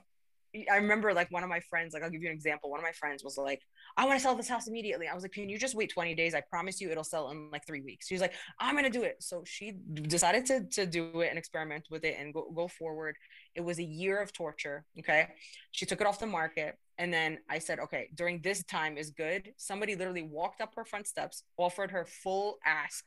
[0.70, 2.70] I remember like one of my friends, like I'll give you an example.
[2.70, 3.60] One of my friends was like,
[3.96, 5.06] I want to sell this house immediately.
[5.06, 6.34] I was like, can you just wait 20 days?
[6.34, 8.08] I promise you it'll sell in like three weeks.
[8.08, 9.16] She was like, I'm going to do it.
[9.20, 13.16] So she decided to, to do it and experiment with it and go, go forward.
[13.54, 14.84] It was a year of torture.
[14.98, 15.28] Okay.
[15.70, 16.76] She took it off the market.
[17.00, 19.54] And then I said, okay, during this time is good.
[19.56, 23.06] Somebody literally walked up her front steps, offered her full ask,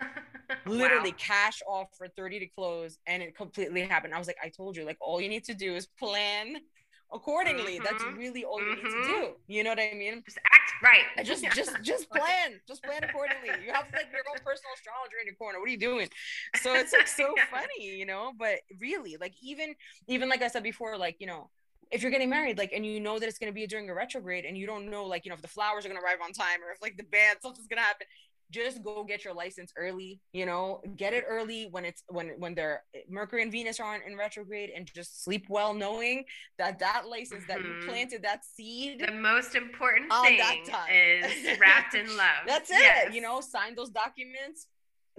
[0.66, 1.16] literally wow.
[1.18, 4.14] cash offer 30 to close, and it completely happened.
[4.14, 6.56] I was like, I told you, like, all you need to do is plan
[7.12, 7.74] accordingly.
[7.74, 7.84] Mm-hmm.
[7.84, 8.84] That's really all you mm-hmm.
[8.86, 9.20] need to mm-hmm.
[9.20, 9.28] do.
[9.46, 10.22] You know what I mean?
[10.24, 11.26] Just act right.
[11.26, 12.58] Just just just plan.
[12.66, 13.50] Just plan accordingly.
[13.62, 15.58] You have like your own personal astrologer in your corner.
[15.58, 16.08] What are you doing?
[16.62, 18.32] So it's like so funny, you know?
[18.38, 19.74] But really, like even
[20.08, 21.50] even like I said before, like, you know,
[21.94, 23.94] if you're getting married, like, and you know that it's going to be during a
[23.94, 26.18] retrograde and you don't know, like, you know, if the flowers are going to arrive
[26.22, 28.08] on time or if like the band, something's going to happen,
[28.50, 32.52] just go get your license early, you know, get it early when it's, when, when
[32.56, 36.24] they're Mercury and Venus aren't in retrograde and just sleep well, knowing
[36.58, 37.52] that that license mm-hmm.
[37.52, 37.88] that you mm-hmm.
[37.88, 39.04] planted that seed.
[39.06, 40.40] The most important thing
[40.92, 42.44] is wrapped in love.
[42.44, 42.80] That's it.
[42.80, 43.14] Yes.
[43.14, 44.66] You know, sign those documents,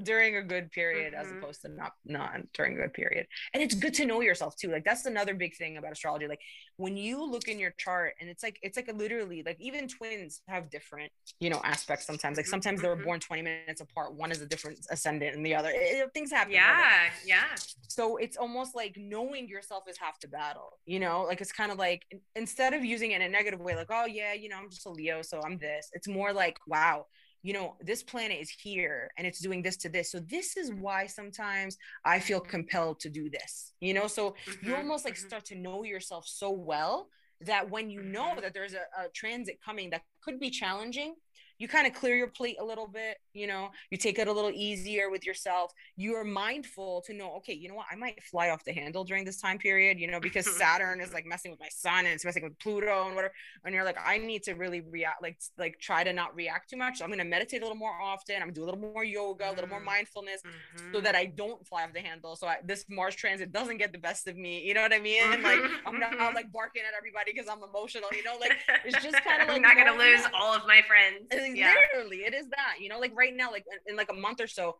[0.04, 1.22] during a good period mm-hmm.
[1.22, 3.28] as opposed to not not during a good period.
[3.54, 4.70] And it's good to know yourself too.
[4.70, 6.28] Like that's another big thing about astrology.
[6.28, 6.42] Like
[6.78, 10.42] when you look in your chart and it's like it's like literally like even twins
[10.48, 12.38] have different you know aspects sometimes.
[12.38, 12.98] Like sometimes mm-hmm.
[12.98, 14.14] they're born 20 minutes apart.
[14.14, 15.72] One is a different ascendant and the other.
[15.74, 17.44] It, things happen yeah yeah.
[17.88, 21.24] So it's almost like knowing yourself is half the battle you know?
[21.24, 22.04] Like it's kind of like
[22.36, 24.86] instead of using it in a negative way like oh yeah you know i'm just
[24.86, 25.90] a leo so i'm this.
[25.94, 27.06] It's more like wow
[27.46, 30.12] you know, this planet is here and it's doing this to this.
[30.12, 34.08] So this is why sometimes I feel compelled to do this, you know?
[34.08, 35.28] So mm-hmm, you almost like mm-hmm.
[35.28, 37.08] start to know yourself so well
[37.42, 38.42] that when you know mm-hmm.
[38.42, 41.14] that there's a, a transit coming that could be challenging,
[41.58, 44.32] you kind of clear your plate a little bit, you know, you take it a
[44.32, 45.72] little easier with yourself.
[45.96, 49.04] You are mindful to know, okay, you know what, I might fly off the handle
[49.04, 52.08] during this time period, you know, because Saturn is like messing with my sun and
[52.08, 53.34] it's messing with Pluto and whatever.
[53.63, 56.78] And you're like, I need to really react, like, like try to not react too
[56.78, 56.98] much.
[56.98, 58.36] So I'm gonna meditate a little more often.
[58.36, 59.86] I'm gonna do a little more yoga, a little more mm-hmm.
[59.86, 60.94] mindfulness, mm-hmm.
[60.94, 62.36] so that I don't fly off the handle.
[62.36, 64.62] So I, this Mars transit doesn't get the best of me.
[64.63, 65.24] You know what I mean?
[65.24, 65.44] Mm-hmm.
[65.44, 68.10] Like I'm not I'm like barking at everybody because I'm emotional.
[68.12, 70.82] You know, like it's just kind of like I'm not gonna lose all of my
[70.88, 71.28] friends.
[71.54, 71.74] Yeah.
[71.94, 72.76] Literally, it is that.
[72.80, 74.78] You know, like right now, like in, in like a month or so,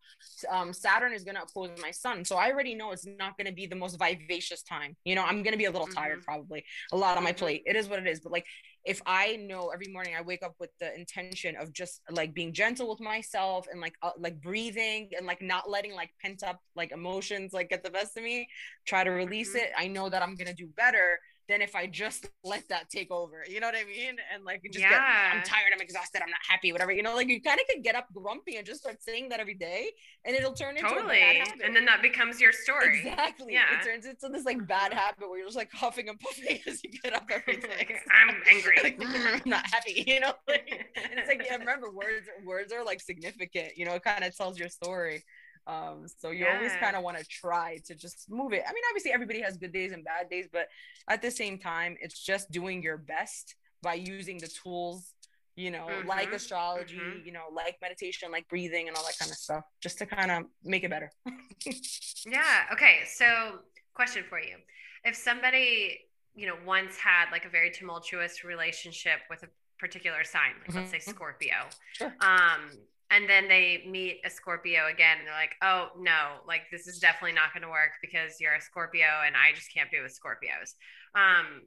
[0.49, 3.67] um, Saturn is gonna oppose my Sun, so I already know it's not gonna be
[3.67, 4.95] the most vivacious time.
[5.04, 5.97] You know, I'm gonna be a little mm-hmm.
[5.97, 7.39] tired, probably a lot on my mm-hmm.
[7.39, 7.63] plate.
[7.65, 8.45] It is what it is, but like
[8.86, 12.54] if I know every morning I wake up with the intention of just like being
[12.54, 16.60] gentle with myself and like uh, like breathing and like not letting like pent up
[16.75, 18.47] like emotions like get the best of me,
[18.86, 19.65] try to release mm-hmm.
[19.65, 19.71] it.
[19.78, 23.43] I know that I'm gonna do better than if I just let that take over.
[23.47, 24.15] You know what I mean?
[24.34, 24.89] And like just yeah.
[24.89, 26.91] get I'm tired, I'm exhausted, I'm not happy, whatever.
[26.91, 29.39] You know, like you kind of could get up grumpy and just start saying that
[29.39, 29.91] every day
[30.25, 31.21] and it'll turn into totally.
[31.63, 32.99] And then that becomes your story.
[32.99, 33.53] Exactly.
[33.53, 33.79] Yeah.
[33.79, 36.84] It turns into this like bad habit where you're just like huffing and puffing as
[36.84, 37.95] you get up every day.
[38.12, 38.77] I'm angry.
[38.84, 40.34] like, I'm not happy, you know?
[40.47, 44.36] Like, it's like yeah, remember words words are like significant, you know, it kind of
[44.36, 45.23] tells your story.
[45.67, 46.56] Um, so you yeah.
[46.56, 48.63] always kind of want to try to just move it.
[48.67, 50.67] I mean, obviously everybody has good days and bad days, but
[51.10, 55.13] at the same time, it's just doing your best by using the tools,
[55.56, 56.08] you know, mm-hmm.
[56.08, 57.25] like astrology, mm-hmm.
[57.25, 60.32] you know, like meditation, like breathing and all that kind of stuff, just to kind
[60.32, 61.12] of make it better.
[62.28, 62.63] yeah.
[62.71, 62.99] Okay.
[63.08, 63.60] So
[63.93, 64.58] question for you.
[65.04, 65.99] If somebody,
[66.36, 69.47] you know, once had like a very tumultuous relationship with a
[69.80, 70.78] particular sign, like mm-hmm.
[70.80, 72.13] let's say Scorpio, sure.
[72.21, 72.71] um,
[73.11, 76.99] and then they meet a Scorpio again and they're like, oh no, like this is
[76.99, 80.17] definitely not going to work because you're a Scorpio and I just can't be with
[80.17, 80.73] Scorpios.
[81.13, 81.63] Um,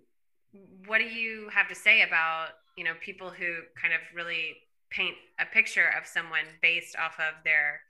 [0.86, 4.56] what do you have to say about, you know, people who kind of really
[4.90, 7.80] paint a picture of someone based off of their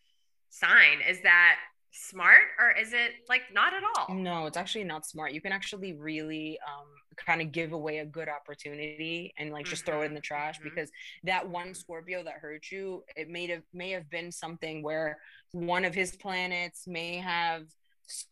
[0.50, 1.00] sign?
[1.08, 1.56] Is that
[1.90, 4.14] smart or is it like not at all?
[4.14, 5.32] No, it's actually not smart.
[5.32, 9.84] You can actually really um, kind of give away a good opportunity and like just
[9.84, 10.24] throw it in the mm-hmm.
[10.24, 10.68] trash mm-hmm.
[10.68, 10.90] because
[11.24, 15.18] that one Scorpio that hurt you, it may have may have been something where
[15.52, 17.64] one of his planets may have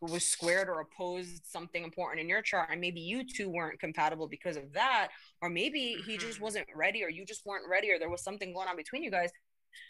[0.01, 4.27] was squared or opposed something important in your chart and maybe you two weren't compatible
[4.27, 5.09] because of that
[5.43, 6.45] or maybe he just mm-hmm.
[6.45, 9.11] wasn't ready or you just weren't ready or there was something going on between you
[9.11, 9.31] guys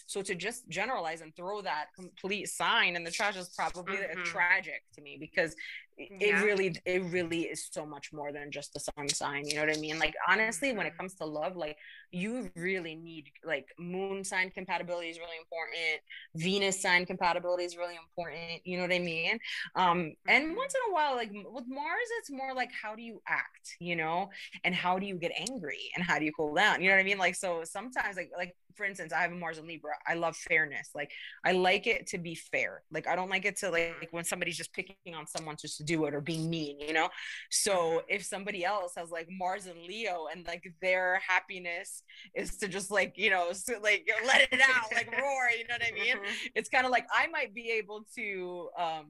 [0.06, 4.22] so to just generalize and throw that complete sign in the trash is probably mm-hmm.
[4.22, 5.54] tragic to me because
[5.98, 6.06] yeah.
[6.20, 9.64] it really it really is so much more than just the sun sign you know
[9.64, 10.98] what i mean like honestly when it mm-hmm.
[10.98, 11.76] comes to love like
[12.16, 16.00] you really need like moon sign compatibility is really important
[16.34, 19.38] venus sign compatibility is really important you know what i mean
[19.74, 20.56] um and mm-hmm.
[20.56, 23.94] once in a while like with mars it's more like how do you act you
[23.94, 24.30] know
[24.64, 27.00] and how do you get angry and how do you cool down you know what
[27.00, 29.92] i mean like so sometimes like like for instance, I have a Mars in Libra.
[30.06, 30.90] I love fairness.
[30.94, 31.10] Like
[31.44, 32.82] I like it to be fair.
[32.92, 35.78] Like I don't like it to like, like when somebody's just picking on someone just
[35.78, 37.08] to do it or being mean, you know?
[37.50, 42.02] So if somebody else has like Mars and Leo and like their happiness
[42.34, 45.74] is to just like, you know, so, like let it out, like roar, you know
[45.74, 46.16] what I mean?
[46.16, 46.46] Mm-hmm.
[46.54, 49.06] It's kind of like I might be able to um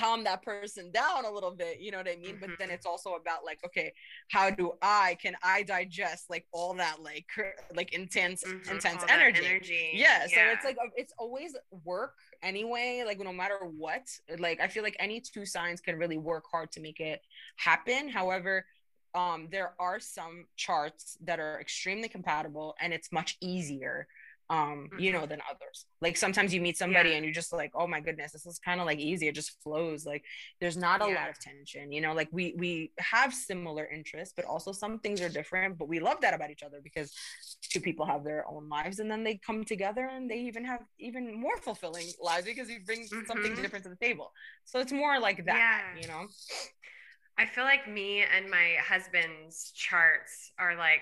[0.00, 2.40] calm that person down a little bit you know what i mean mm-hmm.
[2.40, 2.74] but then mm-hmm.
[2.74, 3.92] it's also about like okay
[4.30, 7.26] how do i can i digest like all that like
[7.74, 8.74] like intense mm-hmm.
[8.74, 9.44] intense energy.
[9.44, 14.02] energy yeah, yeah so it's like it's always work anyway like no matter what
[14.38, 17.20] like i feel like any two signs can really work hard to make it
[17.56, 18.64] happen however
[19.14, 24.06] um there are some charts that are extremely compatible and it's much easier
[24.50, 24.98] um mm-hmm.
[24.98, 27.16] you know than others like sometimes you meet somebody yeah.
[27.16, 29.62] and you're just like oh my goodness this is kind of like easy it just
[29.62, 30.24] flows like
[30.60, 31.14] there's not a yeah.
[31.14, 35.20] lot of tension you know like we we have similar interests but also some things
[35.20, 37.12] are different but we love that about each other because
[37.62, 40.80] two people have their own lives and then they come together and they even have
[40.98, 43.26] even more fulfilling lives because you bring mm-hmm.
[43.26, 44.32] something different to the table
[44.64, 46.02] so it's more like that yeah.
[46.02, 46.26] you know
[47.40, 51.00] I feel like me and my husband's charts are like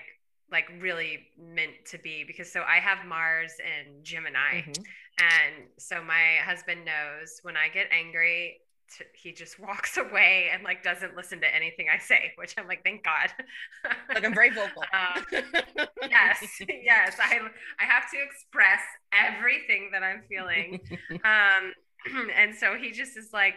[0.49, 4.61] like really meant to be because so I have Mars and Gemini.
[4.61, 4.83] Mm-hmm.
[5.19, 8.61] And so my husband knows when I get angry,
[8.97, 12.67] to, he just walks away and like doesn't listen to anything I say, which I'm
[12.67, 13.29] like, thank God.
[14.13, 14.83] like I'm very vocal.
[14.93, 15.25] um,
[16.09, 17.17] yes, yes.
[17.21, 17.39] I
[17.79, 18.79] I have to express
[19.13, 20.79] everything that I'm feeling.
[21.25, 21.73] Um,
[22.35, 23.55] and so he just is like,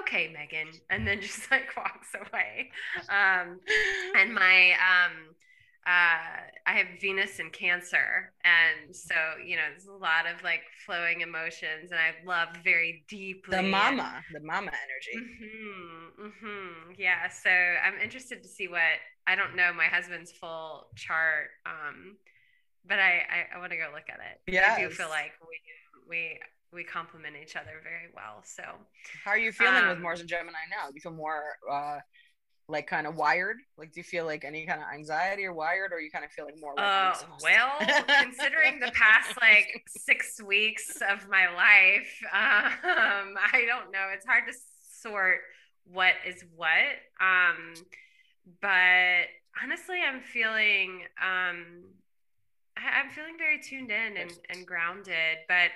[0.00, 2.70] okay, Megan, and then just like walks away.
[3.08, 3.60] Um,
[4.16, 5.34] and my um
[5.84, 9.14] uh, I have Venus in Cancer, and so
[9.44, 13.64] you know, there's a lot of like flowing emotions, and I love very deeply the
[13.64, 15.26] mama, the mama energy.
[15.42, 16.92] Mm-hmm, mm-hmm.
[16.96, 18.80] Yeah, so I'm interested to see what
[19.26, 22.16] I don't know my husband's full chart, um,
[22.86, 24.52] but I I, I want to go look at it.
[24.52, 25.58] Yeah, I do feel like we
[26.08, 26.38] we
[26.72, 28.42] we complement each other very well.
[28.44, 28.62] So,
[29.24, 30.88] how are you feeling um, with Mars and Gemini now?
[30.88, 31.98] Do you feel more uh,
[32.68, 33.56] like kind of wired?
[33.76, 36.30] Like, do you feel like any kind of anxiety or wired, or you kind of
[36.30, 36.74] feel like more?
[36.76, 37.72] Like uh, well,
[38.22, 44.08] considering the past like six weeks of my life, um, I don't know.
[44.14, 44.54] It's hard to
[45.00, 45.40] sort
[45.84, 46.70] what is what.
[47.20, 47.74] Um,
[48.60, 49.28] but
[49.62, 51.84] honestly, I'm feeling um,
[52.76, 55.70] I, I'm feeling very tuned in and, and grounded, but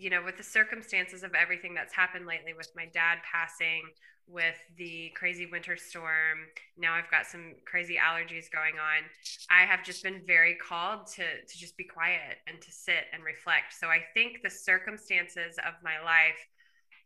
[0.00, 3.82] you know, with the circumstances of everything that's happened lately with my dad passing,
[4.26, 6.38] with the crazy winter storm,
[6.78, 9.04] now I've got some crazy allergies going on.
[9.50, 13.22] I have just been very called to to just be quiet and to sit and
[13.22, 13.74] reflect.
[13.78, 16.40] So I think the circumstances of my life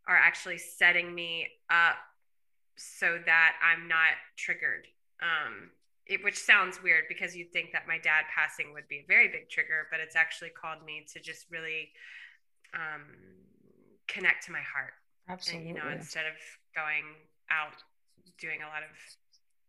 [0.06, 1.96] are actually setting me up
[2.76, 4.86] so that I'm not triggered.
[5.22, 5.70] Um,
[6.06, 9.28] it, which sounds weird because you'd think that my dad passing would be a very
[9.28, 11.88] big trigger, but it's actually called me to just really
[12.74, 13.02] um,
[14.08, 14.92] connect to my heart.
[15.28, 15.70] Absolutely.
[15.70, 16.34] And, you know, instead of
[16.74, 17.04] going
[17.50, 17.74] out
[18.38, 18.90] doing a lot of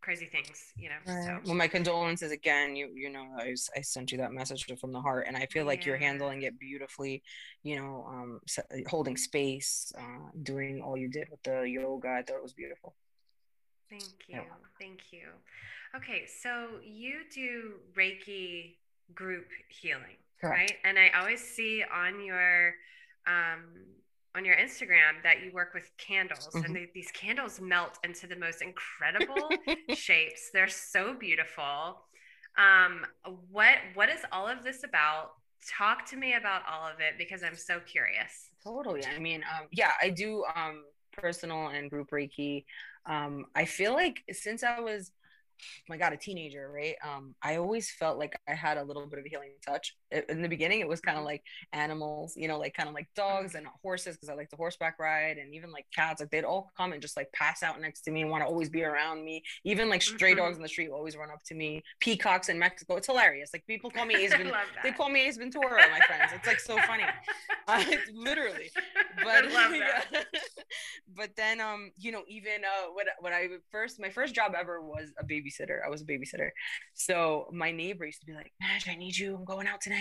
[0.01, 0.95] crazy things, you know.
[1.07, 1.23] Right.
[1.23, 1.39] So.
[1.45, 2.75] Well, my condolences again.
[2.75, 5.65] You you know, I, I sent you that message from the heart, and I feel
[5.65, 5.87] like yeah.
[5.87, 7.23] you're handling it beautifully.
[7.63, 8.39] You know, um,
[8.87, 12.09] holding space, uh, doing all you did with the yoga.
[12.09, 12.95] I thought it was beautiful.
[13.89, 14.41] Thank you,
[14.79, 15.27] thank you.
[15.95, 18.75] Okay, so you do Reiki
[19.13, 20.17] group healing.
[20.45, 20.71] Correct.
[20.71, 20.77] right?
[20.83, 22.73] And I always see on your
[23.27, 23.63] um,
[24.35, 26.65] on your Instagram that you work with candles, mm-hmm.
[26.65, 29.49] and they, these candles melt into the most incredible
[29.95, 30.49] shapes.
[30.53, 32.01] They're so beautiful.
[32.57, 33.05] Um,
[33.49, 35.31] what what is all of this about?
[35.77, 38.49] Talk to me about all of it because I'm so curious.
[38.63, 39.03] Totally.
[39.05, 42.65] I mean, um, yeah, I do um, personal and group Reiki.
[43.07, 45.11] Um, I feel like since I was
[45.87, 49.19] my god a teenager right um i always felt like i had a little bit
[49.19, 51.27] of a healing touch in the beginning it was kind of mm-hmm.
[51.27, 51.43] like
[51.73, 54.97] animals you know like kind of like dogs and horses because i like to horseback
[54.99, 58.01] ride and even like cats like they'd all come and just like pass out next
[58.01, 60.39] to me and want to always be around me even like stray mm-hmm.
[60.39, 63.49] dogs in the street will always run up to me peacocks in mexico it's hilarious
[63.53, 64.33] like people call me ace
[64.83, 67.03] they call me ace ventura my friends it's like so funny
[67.67, 67.83] uh,
[68.13, 68.69] literally
[69.23, 69.45] but
[71.15, 74.81] but then um you know even uh what what i first my first job ever
[74.81, 75.79] was a babysitter.
[75.85, 76.49] I was a babysitter.
[76.93, 79.35] So my neighbor used to be like, Madge, I need you.
[79.35, 79.94] I'm going out tonight.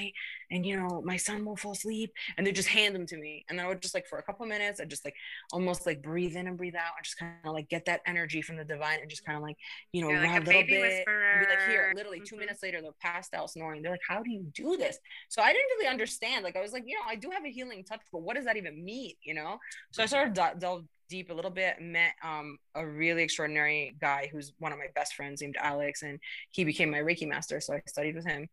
[0.51, 2.13] And, you know, my son won't fall asleep.
[2.37, 3.45] And they just hand them to me.
[3.49, 5.15] And then I would just like, for a couple minutes, I just like
[5.53, 8.43] almost like breathe in and breathe out and just kind of like get that energy
[8.43, 9.57] from the divine and just kind of like,
[9.93, 10.81] you know, like a, little bit.
[10.81, 11.41] Whisperer.
[11.41, 12.25] Be like, here, literally mm-hmm.
[12.25, 13.83] two minutes later, they're passed out snoring.
[13.83, 14.99] They're like, how do you do this?
[15.29, 16.45] So I didn't really understand.
[16.45, 18.45] Like, I was like, you know, I do have a healing touch, but what does
[18.45, 19.15] that even mean?
[19.23, 19.59] You know?
[19.91, 24.29] So I sort of delved deep a little bit met um, a really extraordinary guy
[24.33, 26.19] who's one of my best friends named alex and
[26.51, 28.49] he became my reiki master so i studied with him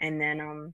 [0.00, 0.72] and then um,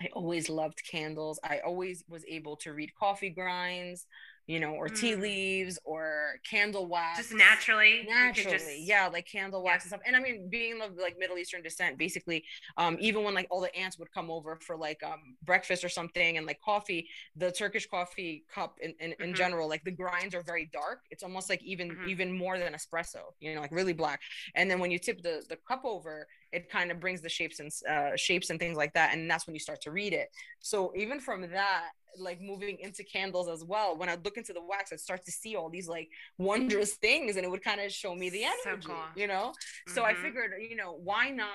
[0.00, 4.06] i always loved candles i always was able to read coffee grinds
[4.48, 5.20] you know, or tea mm.
[5.20, 7.18] leaves or candle wax.
[7.18, 8.06] Just naturally.
[8.08, 8.56] Naturally.
[8.56, 9.84] Just, yeah, like candle wax yeah.
[9.84, 10.00] and stuff.
[10.06, 12.42] And I mean, being of like Middle Eastern descent, basically,
[12.78, 15.90] um, even when like all the aunts would come over for like um breakfast or
[15.90, 19.22] something and like coffee, the Turkish coffee cup in, in, mm-hmm.
[19.22, 21.00] in general, like the grinds are very dark.
[21.10, 22.08] It's almost like even mm-hmm.
[22.08, 24.22] even more than espresso, you know, like really black.
[24.54, 27.60] And then when you tip the the cup over, it kind of brings the shapes
[27.60, 29.14] and uh, shapes and things like that.
[29.14, 30.28] And that's when you start to read it.
[30.60, 34.62] So even from that, like moving into candles as well when i look into the
[34.62, 37.92] wax i'd start to see all these like wondrous things and it would kind of
[37.92, 38.96] show me the energy so cool.
[39.14, 39.94] you know mm-hmm.
[39.94, 40.22] so i mm-hmm.
[40.22, 41.48] figured you know why not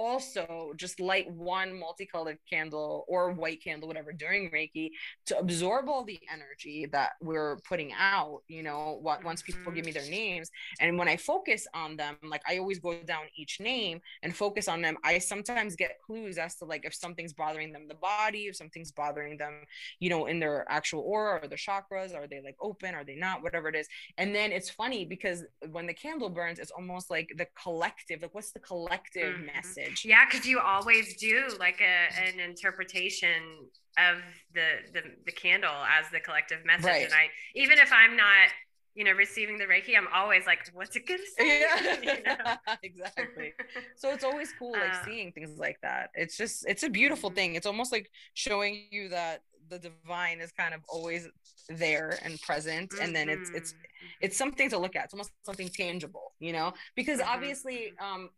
[0.00, 4.90] also just light one multicolored candle or white candle, whatever, during Reiki
[5.26, 9.84] to absorb all the energy that we're putting out, you know, what, once people give
[9.84, 10.50] me their names.
[10.80, 14.68] And when I focus on them, like I always go down each name and focus
[14.68, 18.44] on them, I sometimes get clues as to like if something's bothering them, the body,
[18.44, 19.64] if something's bothering them,
[19.98, 23.16] you know, in their actual aura or their chakras, are they like open, are they
[23.16, 23.86] not, whatever it is.
[24.16, 28.34] And then it's funny because when the candle burns, it's almost like the collective, like
[28.34, 29.46] what's the collective mm-hmm.
[29.54, 29.89] message?
[29.90, 30.04] Message.
[30.04, 33.68] Yeah, because you always do like a, an interpretation
[33.98, 34.18] of
[34.54, 36.84] the, the the candle as the collective message.
[36.84, 37.04] Right.
[37.04, 38.48] And I even if I'm not
[38.96, 41.60] you know, receiving the Reiki, I'm always like, what's it gonna say?
[41.60, 42.36] Yeah, you know?
[42.82, 43.52] exactly.
[43.96, 46.10] so it's always cool like uh, seeing things like that.
[46.14, 47.36] It's just it's a beautiful mm-hmm.
[47.36, 47.54] thing.
[47.54, 51.28] It's almost like showing you that the divine is kind of always
[51.68, 53.04] there and present mm-hmm.
[53.04, 54.06] and then it's it's mm-hmm.
[54.20, 57.30] it's something to look at it's almost something tangible you know because mm-hmm.
[57.32, 58.28] obviously um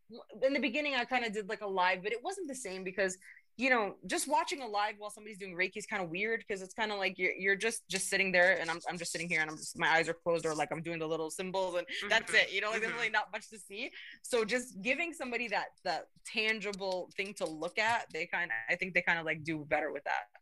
[0.43, 2.85] in the beginning i kind of did like a live but it wasn't the same
[2.85, 3.17] because
[3.59, 6.63] you know, just watching a live while somebody's doing Reiki is kind of weird because
[6.63, 9.29] it's kind of like you're, you're just just sitting there and I'm, I'm just sitting
[9.29, 11.75] here and I'm just my eyes are closed or like I'm doing the little symbols
[11.75, 12.09] and mm-hmm.
[12.09, 12.53] that's it.
[12.53, 12.85] You know, like mm-hmm.
[12.85, 13.91] there's really not much to see.
[14.23, 18.77] So just giving somebody that that tangible thing to look at, they kind of I
[18.77, 20.41] think they kind of like do better with that.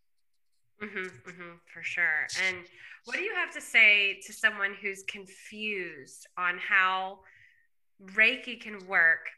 [0.82, 2.26] Mm-hmm, mm-hmm, for sure.
[2.48, 2.56] And
[3.04, 7.20] what do you have to say to someone who's confused on how
[8.14, 9.28] Reiki can work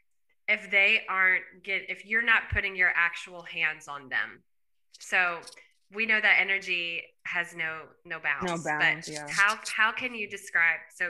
[0.47, 4.41] if they aren't get if you're not putting your actual hands on them
[4.99, 5.39] so
[5.93, 9.27] we know that energy has no no bounds no bounds but yeah.
[9.29, 11.09] how how can you describe so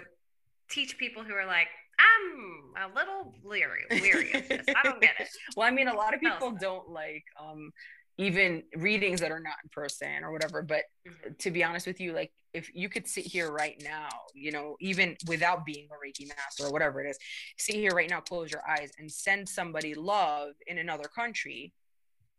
[0.69, 1.67] teach people who are like
[1.99, 5.95] i'm a little leery weary of this i don't get it well i mean a
[5.95, 7.71] lot of people don't like um
[8.17, 11.33] even readings that are not in person or whatever but mm-hmm.
[11.39, 14.75] to be honest with you like if you could sit here right now you know
[14.79, 17.17] even without being a reiki master or whatever it is
[17.57, 21.73] sit here right now close your eyes and send somebody love in another country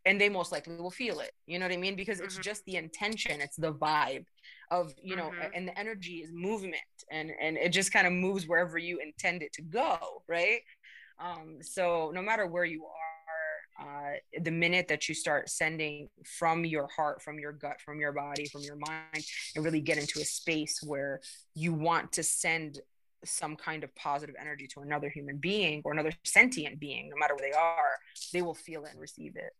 [0.05, 2.25] and they most likely will feel it you know what i mean because mm-hmm.
[2.25, 4.25] it's just the intention it's the vibe
[4.71, 5.51] of you know mm-hmm.
[5.53, 9.43] and the energy is movement and and it just kind of moves wherever you intend
[9.43, 9.97] it to go
[10.27, 10.61] right
[11.19, 13.04] um so no matter where you are
[13.79, 18.11] uh, the minute that you start sending from your heart, from your gut, from your
[18.11, 21.19] body, from your mind, and really get into a space where
[21.53, 22.79] you want to send
[23.25, 27.35] some kind of positive energy to another human being or another sentient being, no matter
[27.35, 27.97] where they are,
[28.31, 29.53] they will feel it and receive it.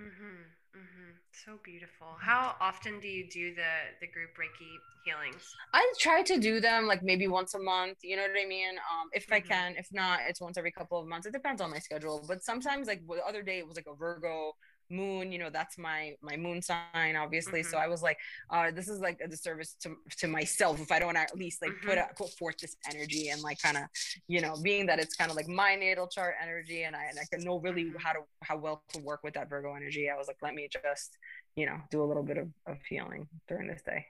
[0.00, 0.42] Mm-hmm.
[0.76, 1.12] Mm-hmm.
[1.44, 2.08] So beautiful.
[2.20, 4.72] How often do you do the the group Reiki
[5.04, 5.54] healings?
[5.72, 7.98] I try to do them like maybe once a month.
[8.02, 8.76] You know what I mean?
[8.76, 9.34] Um, if mm-hmm.
[9.34, 9.74] I can.
[9.76, 11.26] If not, it's once every couple of months.
[11.26, 12.24] It depends on my schedule.
[12.28, 14.52] But sometimes, like the other day, it was like a Virgo
[14.90, 17.70] moon you know that's my my moon sign obviously mm-hmm.
[17.70, 18.18] so i was like
[18.50, 21.72] uh this is like a disservice to to myself if i don't at least like
[21.72, 21.88] mm-hmm.
[21.88, 23.84] put a, put forth this energy and like kind of
[24.28, 27.18] you know being that it's kind of like my natal chart energy and i and
[27.18, 27.98] i can know really mm-hmm.
[27.98, 30.68] how to how well to work with that virgo energy i was like let me
[30.70, 31.18] just
[31.56, 34.04] you know do a little bit of, of healing during this day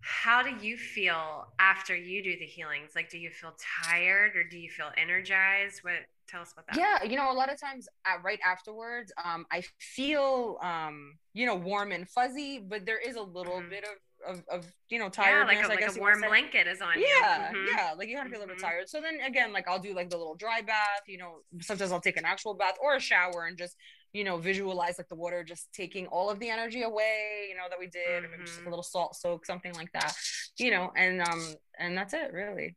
[0.00, 3.54] how do you feel after you do the healings like do you feel
[3.84, 5.94] tired or do you feel energized what
[6.28, 9.46] tell us about that yeah you know a lot of times uh, right afterwards um
[9.50, 13.70] i feel um you know warm and fuzzy but there is a little mm-hmm.
[13.70, 13.96] bit of
[14.26, 15.56] of, of you know tiredness.
[15.60, 17.06] Yeah, like a, like a warm blanket is on yeah, you.
[17.06, 17.66] Yeah, mm-hmm.
[17.76, 17.94] yeah.
[17.96, 18.72] Like you kind of feel a little bit mm-hmm.
[18.72, 18.88] tired.
[18.88, 21.02] So then again, like I'll do like the little dry bath.
[21.06, 23.76] You know, sometimes I'll take an actual bath or a shower and just
[24.12, 27.46] you know visualize like the water just taking all of the energy away.
[27.48, 28.32] You know that we did, mm-hmm.
[28.32, 28.70] maybe just a mm-hmm.
[28.70, 30.14] little salt soak, something like that.
[30.58, 32.76] You know, and um and that's it really.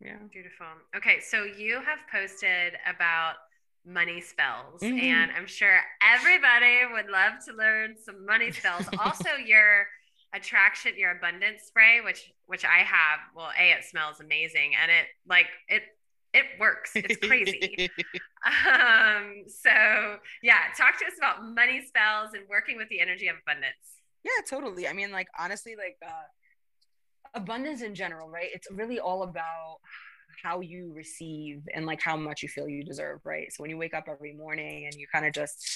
[0.00, 0.16] Yeah.
[0.32, 0.66] Beautiful.
[0.96, 3.34] Okay, so you have posted about
[3.84, 4.98] money spells, mm-hmm.
[4.98, 8.86] and I'm sure everybody would love to learn some money spells.
[8.98, 9.86] also, your
[10.34, 13.20] attraction, your abundance spray, which which I have.
[13.34, 15.82] Well, a it smells amazing, and it like it
[16.32, 16.92] it works.
[16.94, 17.90] It's crazy.
[18.46, 23.36] um, so yeah, talk to us about money spells and working with the energy of
[23.42, 23.74] abundance.
[24.24, 24.86] Yeah, totally.
[24.86, 26.26] I mean, like honestly, like uh
[27.34, 28.48] abundance in general, right?
[28.52, 29.78] It's really all about
[30.42, 33.52] how you receive and like how much you feel you deserve right?
[33.52, 35.66] So when you wake up every morning and you kind of just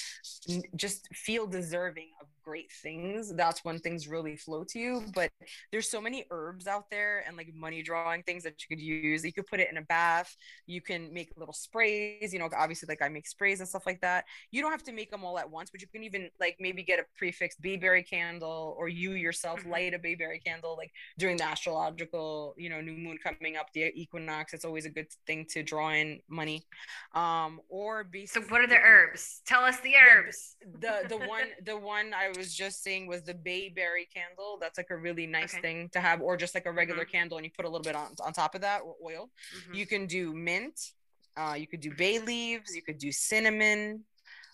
[0.75, 5.03] just feel deserving of great things that's when things really flow to you.
[5.13, 5.31] But
[5.71, 9.23] there's so many herbs out there and like money drawing things that you could use.
[9.23, 10.35] You could put it in a bath.
[10.67, 14.01] You can make little sprays you know obviously like i make sprays and stuff like
[14.01, 14.25] that.
[14.51, 16.83] You don't have to make them all at once but you can even like maybe
[16.83, 19.71] get a prefixed bayberry candle or you yourself mm-hmm.
[19.71, 23.91] light a bayberry candle like during the astrological you know new moon coming up the
[23.95, 26.65] equinox it's always a good thing to draw in money
[27.13, 31.17] um or be so what are the herbs tell us the herbs the the, the
[31.27, 35.27] one the one i was just saying was the bayberry candle that's like a really
[35.27, 35.61] nice okay.
[35.61, 37.11] thing to have or just like a regular mm-hmm.
[37.11, 39.73] candle and you put a little bit on, on top of that or oil mm-hmm.
[39.73, 40.91] you can do mint
[41.35, 44.03] uh, you could do bay leaves you could do cinnamon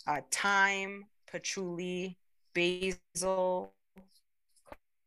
[0.07, 2.17] uh, thyme patchouli
[2.53, 3.73] basil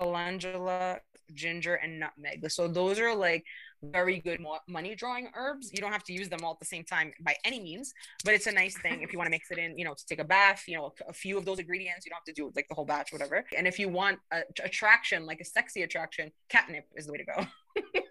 [0.02, 0.98] calendula
[1.34, 3.44] ginger and nutmeg so those are like
[3.82, 5.70] very good money drawing herbs.
[5.72, 7.92] You don't have to use them all at the same time by any means,
[8.24, 10.06] but it's a nice thing if you want to mix it in, you know, to
[10.06, 12.06] take a bath, you know, a few of those ingredients.
[12.06, 13.44] You don't have to do like the whole batch, whatever.
[13.56, 17.24] And if you want a, attraction, like a sexy attraction, catnip is the way to
[17.24, 17.46] go.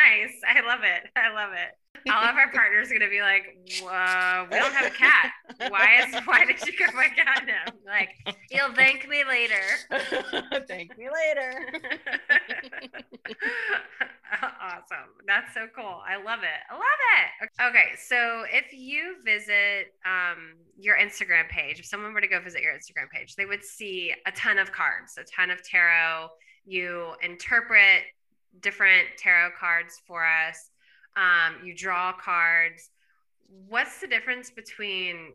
[0.00, 0.34] nice.
[0.46, 1.10] I love it.
[1.16, 1.76] I love it
[2.08, 5.32] all of our partners are gonna be like, "Whoa, we don't have a cat.
[5.68, 8.10] Why is why did you get my cat now?" Like,
[8.50, 9.62] you'll thank me later.
[10.68, 11.66] thank me later.
[14.62, 15.10] awesome.
[15.26, 16.00] That's so cool.
[16.06, 16.60] I love it.
[16.70, 16.82] I love
[17.18, 17.62] it.
[17.68, 22.62] Okay, so if you visit um, your Instagram page, if someone were to go visit
[22.62, 26.28] your Instagram page, they would see a ton of cards, a ton of tarot.
[26.64, 28.02] You interpret
[28.60, 30.70] different tarot cards for us
[31.16, 32.90] um, you draw cards.
[33.68, 35.32] What's the difference between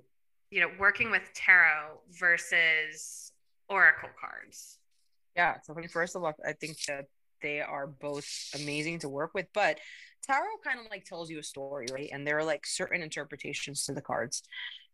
[0.52, 3.32] you know, working with tarot versus
[3.68, 4.80] oracle cards?
[5.36, 5.56] Yeah.
[5.64, 7.08] So first of all, I think that
[7.42, 9.80] they are both amazing to work with, but
[10.24, 12.10] tarot kind of like tells you a story, right?
[12.14, 14.44] And there are like certain interpretations to the cards.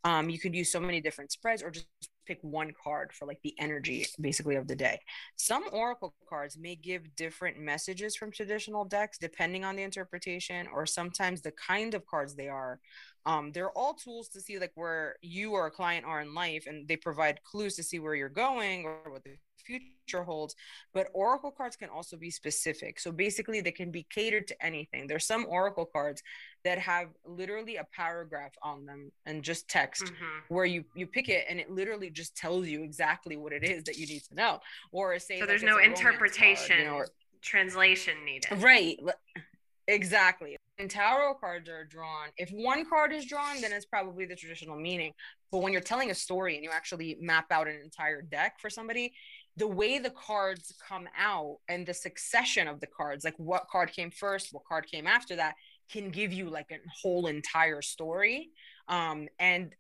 [0.04, 1.86] Um, you could use so many different spreads or just
[2.32, 4.98] pick one card for like the energy basically of the day.
[5.36, 10.86] Some oracle cards may give different messages from traditional decks depending on the interpretation or
[10.86, 12.80] sometimes the kind of cards they are.
[13.26, 16.66] Um, they're all tools to see like where you or a client are in life
[16.68, 20.56] and they provide clues to see where you're going or what the future holds.
[20.94, 23.00] But oracle cards can also be specific.
[23.00, 25.08] So basically they can be catered to anything.
[25.08, 26.24] There's some oracle cards
[26.64, 30.54] that have literally a paragraph on them and just text mm-hmm.
[30.54, 33.84] where you you pick it and it literally just tells you exactly what it is
[33.84, 34.60] that you need to know.
[34.92, 37.08] Or say so there's no interpretation card, you know, or,
[37.42, 38.62] translation needed.
[38.62, 39.00] Right
[39.88, 40.58] exactly
[40.90, 45.14] tarot cards are drawn if one card is drawn then it's probably the traditional meaning.
[45.52, 48.70] But when you're telling a story and you actually map out an entire deck for
[48.70, 49.14] somebody
[49.58, 53.92] the way the cards come out and the succession of the cards like what card
[53.92, 55.56] came first what card came after that
[55.92, 58.50] can give you like a whole entire story.
[58.88, 59.74] Um and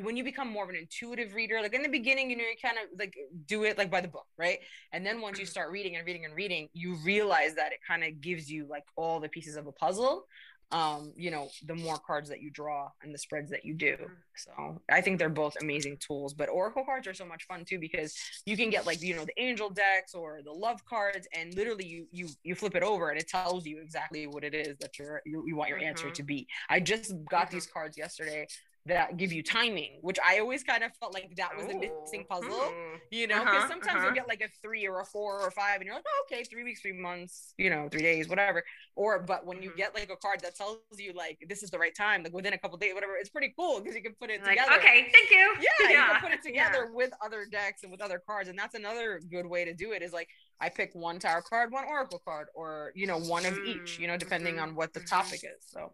[0.00, 2.56] when you become more of an intuitive reader like in the beginning you know you
[2.60, 3.14] kind of like
[3.46, 4.60] do it like by the book right
[4.92, 8.02] and then once you start reading and reading and reading you realize that it kind
[8.02, 10.24] of gives you like all the pieces of a puzzle
[10.72, 13.92] um, you know, the more cards that you draw and the spreads that you do.
[13.92, 14.14] Mm-hmm.
[14.34, 16.32] So I think they're both amazing tools.
[16.32, 18.16] But Oracle cards are so much fun too because
[18.46, 21.86] you can get like you know the angel decks or the love cards, and literally
[21.86, 24.98] you you you flip it over and it tells you exactly what it is that
[24.98, 25.88] you're you, you want your mm-hmm.
[25.88, 26.48] answer to be.
[26.70, 27.56] I just got mm-hmm.
[27.56, 28.46] these cards yesterday
[28.86, 31.70] that give you timing, which I always kind of felt like that was Ooh.
[31.70, 32.96] a missing puzzle, hmm.
[33.12, 34.06] you know, because uh-huh, sometimes uh-huh.
[34.06, 36.24] you'll get like a three or a four or a five, and you're like, oh,
[36.26, 38.64] okay, three weeks, three months, you know, three days, whatever.
[38.96, 39.78] Or, but when you mm-hmm.
[39.78, 42.54] get like a card that tells you like this is the right time, like within
[42.54, 44.72] a couple days, whatever, it's pretty cool because you can put it like, together.
[44.78, 45.54] Okay, thank you.
[45.60, 46.96] Yeah, yeah, you can put it together yeah.
[46.96, 50.02] with other decks and with other cards, and that's another good way to do it.
[50.02, 50.28] Is like
[50.60, 53.82] I pick one tarot card, one oracle card, or you know, one of mm-hmm.
[53.82, 54.70] each, you know, depending mm-hmm.
[54.70, 55.14] on what the mm-hmm.
[55.14, 55.64] topic is.
[55.68, 55.92] So.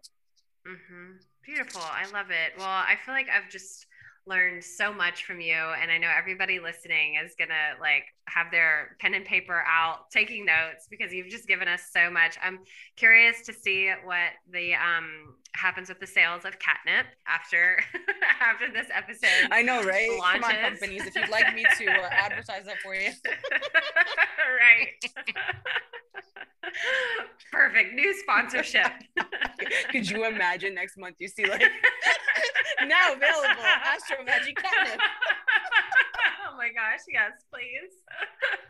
[0.69, 1.17] Mm-hmm.
[1.43, 1.81] Beautiful.
[1.81, 2.53] I love it.
[2.57, 3.87] Well, I feel like I've just
[4.29, 8.95] learned so much from you and i know everybody listening is gonna like have their
[8.99, 12.37] pen and paper out taking notes because you've just given us so much.
[12.43, 12.59] I'm
[12.95, 17.79] curious to see what the um happens with the sales of catnip after
[18.39, 20.09] after this episode i know right?
[20.17, 20.41] Launches.
[20.41, 23.09] come on companies if you'd like me to uh, advertise that for you.
[24.59, 25.11] Right.
[27.51, 27.95] Perfect.
[27.95, 28.91] New sponsorship.
[29.91, 31.63] Could you imagine next month you see like
[32.87, 34.99] now available Astro Magic Catnip.
[36.49, 37.91] oh my gosh, yes, please.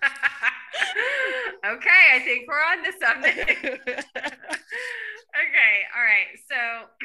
[1.66, 3.39] okay, I think we're on to something.
[4.18, 6.38] okay, all right.
[6.49, 6.55] So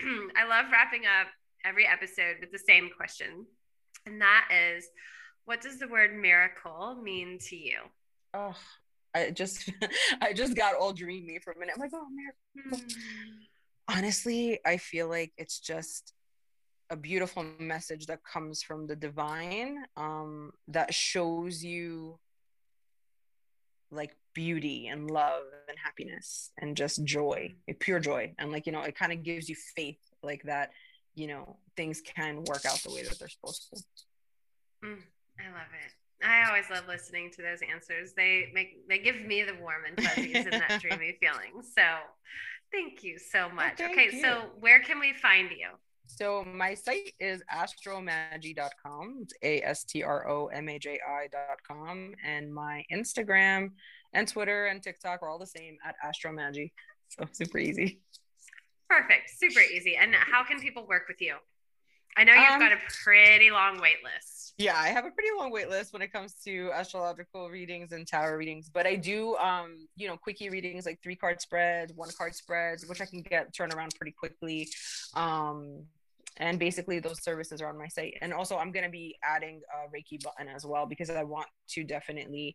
[0.36, 1.28] I love wrapping up
[1.64, 3.46] every episode with the same question.
[4.06, 4.86] And that is
[5.44, 7.78] what does the word miracle mean to you?
[8.32, 8.56] Oh,
[9.14, 9.70] I just
[10.20, 11.74] I just got all dreamy for a minute.
[11.76, 12.40] I'm like, oh miracle.
[12.78, 13.96] Hmm.
[13.96, 16.14] Honestly, I feel like it's just
[16.90, 22.18] a beautiful message that comes from the divine um, that shows you
[23.90, 28.34] like beauty and love and happiness and just joy pure joy.
[28.38, 30.70] And like you know it kind of gives you faith like that
[31.14, 33.82] you know things can work out the way that they're supposed to.
[34.86, 35.02] Mm,
[35.40, 35.92] i love it.
[36.26, 38.12] I always love listening to those answers.
[38.16, 41.62] They make they give me the warm and fuzzies and that dreamy feeling.
[41.62, 41.82] So
[42.72, 43.80] thank you so much.
[43.80, 44.20] Oh, okay you.
[44.20, 45.68] so where can we find you
[46.06, 49.18] so my site is astromaji.com.
[49.22, 52.14] It's A-S-T-R-O-M-A-J-I.com.
[52.24, 53.72] And my Instagram
[54.12, 56.72] and Twitter and TikTok are all the same at astromaji.
[57.08, 58.00] So super easy.
[58.88, 59.30] Perfect.
[59.36, 59.96] Super easy.
[59.96, 61.36] And how can people work with you?
[62.16, 64.54] I know you've um, got a pretty long wait list.
[64.56, 68.06] Yeah, I have a pretty long wait list when it comes to astrological readings and
[68.06, 72.08] tarot readings, but I do um, you know, quickie readings like three card spreads, one
[72.16, 74.68] card spreads, which I can get turned around pretty quickly.
[75.14, 75.86] Um,
[76.36, 78.14] and basically those services are on my site.
[78.20, 81.46] And also I'm going to be adding a Reiki button as well because I want
[81.70, 82.54] to definitely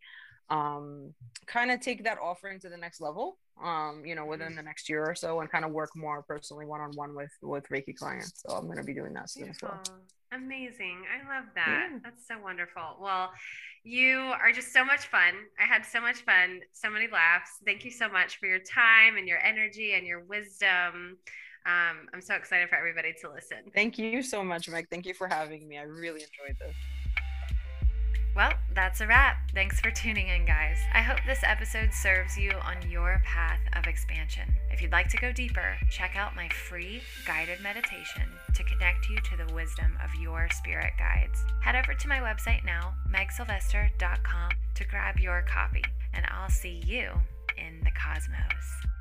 [0.50, 1.14] um
[1.46, 4.90] kind of take that offering to the next level um you know within the next
[4.90, 8.44] year or so and kind of work more personally one-on-one with with reiki clients.
[8.46, 9.70] So i'm going to be doing that soon Beautiful.
[9.70, 10.00] as well.
[10.32, 11.06] Amazing.
[11.10, 11.88] I love that.
[11.92, 11.98] Yeah.
[12.04, 12.98] that's so wonderful.
[13.00, 13.32] Well
[13.84, 15.34] you are just so much fun.
[15.60, 17.52] I had so much fun so many laughs.
[17.66, 21.18] Thank you so much for your time and your energy and your wisdom.
[21.66, 23.58] Um, i'm so excited for everybody to listen.
[23.76, 24.88] Thank you so much meg.
[24.90, 25.78] Thank you for having me.
[25.78, 26.76] I really enjoyed this
[28.40, 29.36] well, that's a wrap.
[29.54, 30.78] Thanks for tuning in, guys.
[30.94, 34.50] I hope this episode serves you on your path of expansion.
[34.72, 38.24] If you'd like to go deeper, check out my free guided meditation
[38.56, 41.44] to connect you to the wisdom of your spirit guides.
[41.62, 45.84] Head over to my website now, megsylvester.com, to grab your copy,
[46.14, 47.12] and I'll see you
[47.58, 48.99] in the cosmos.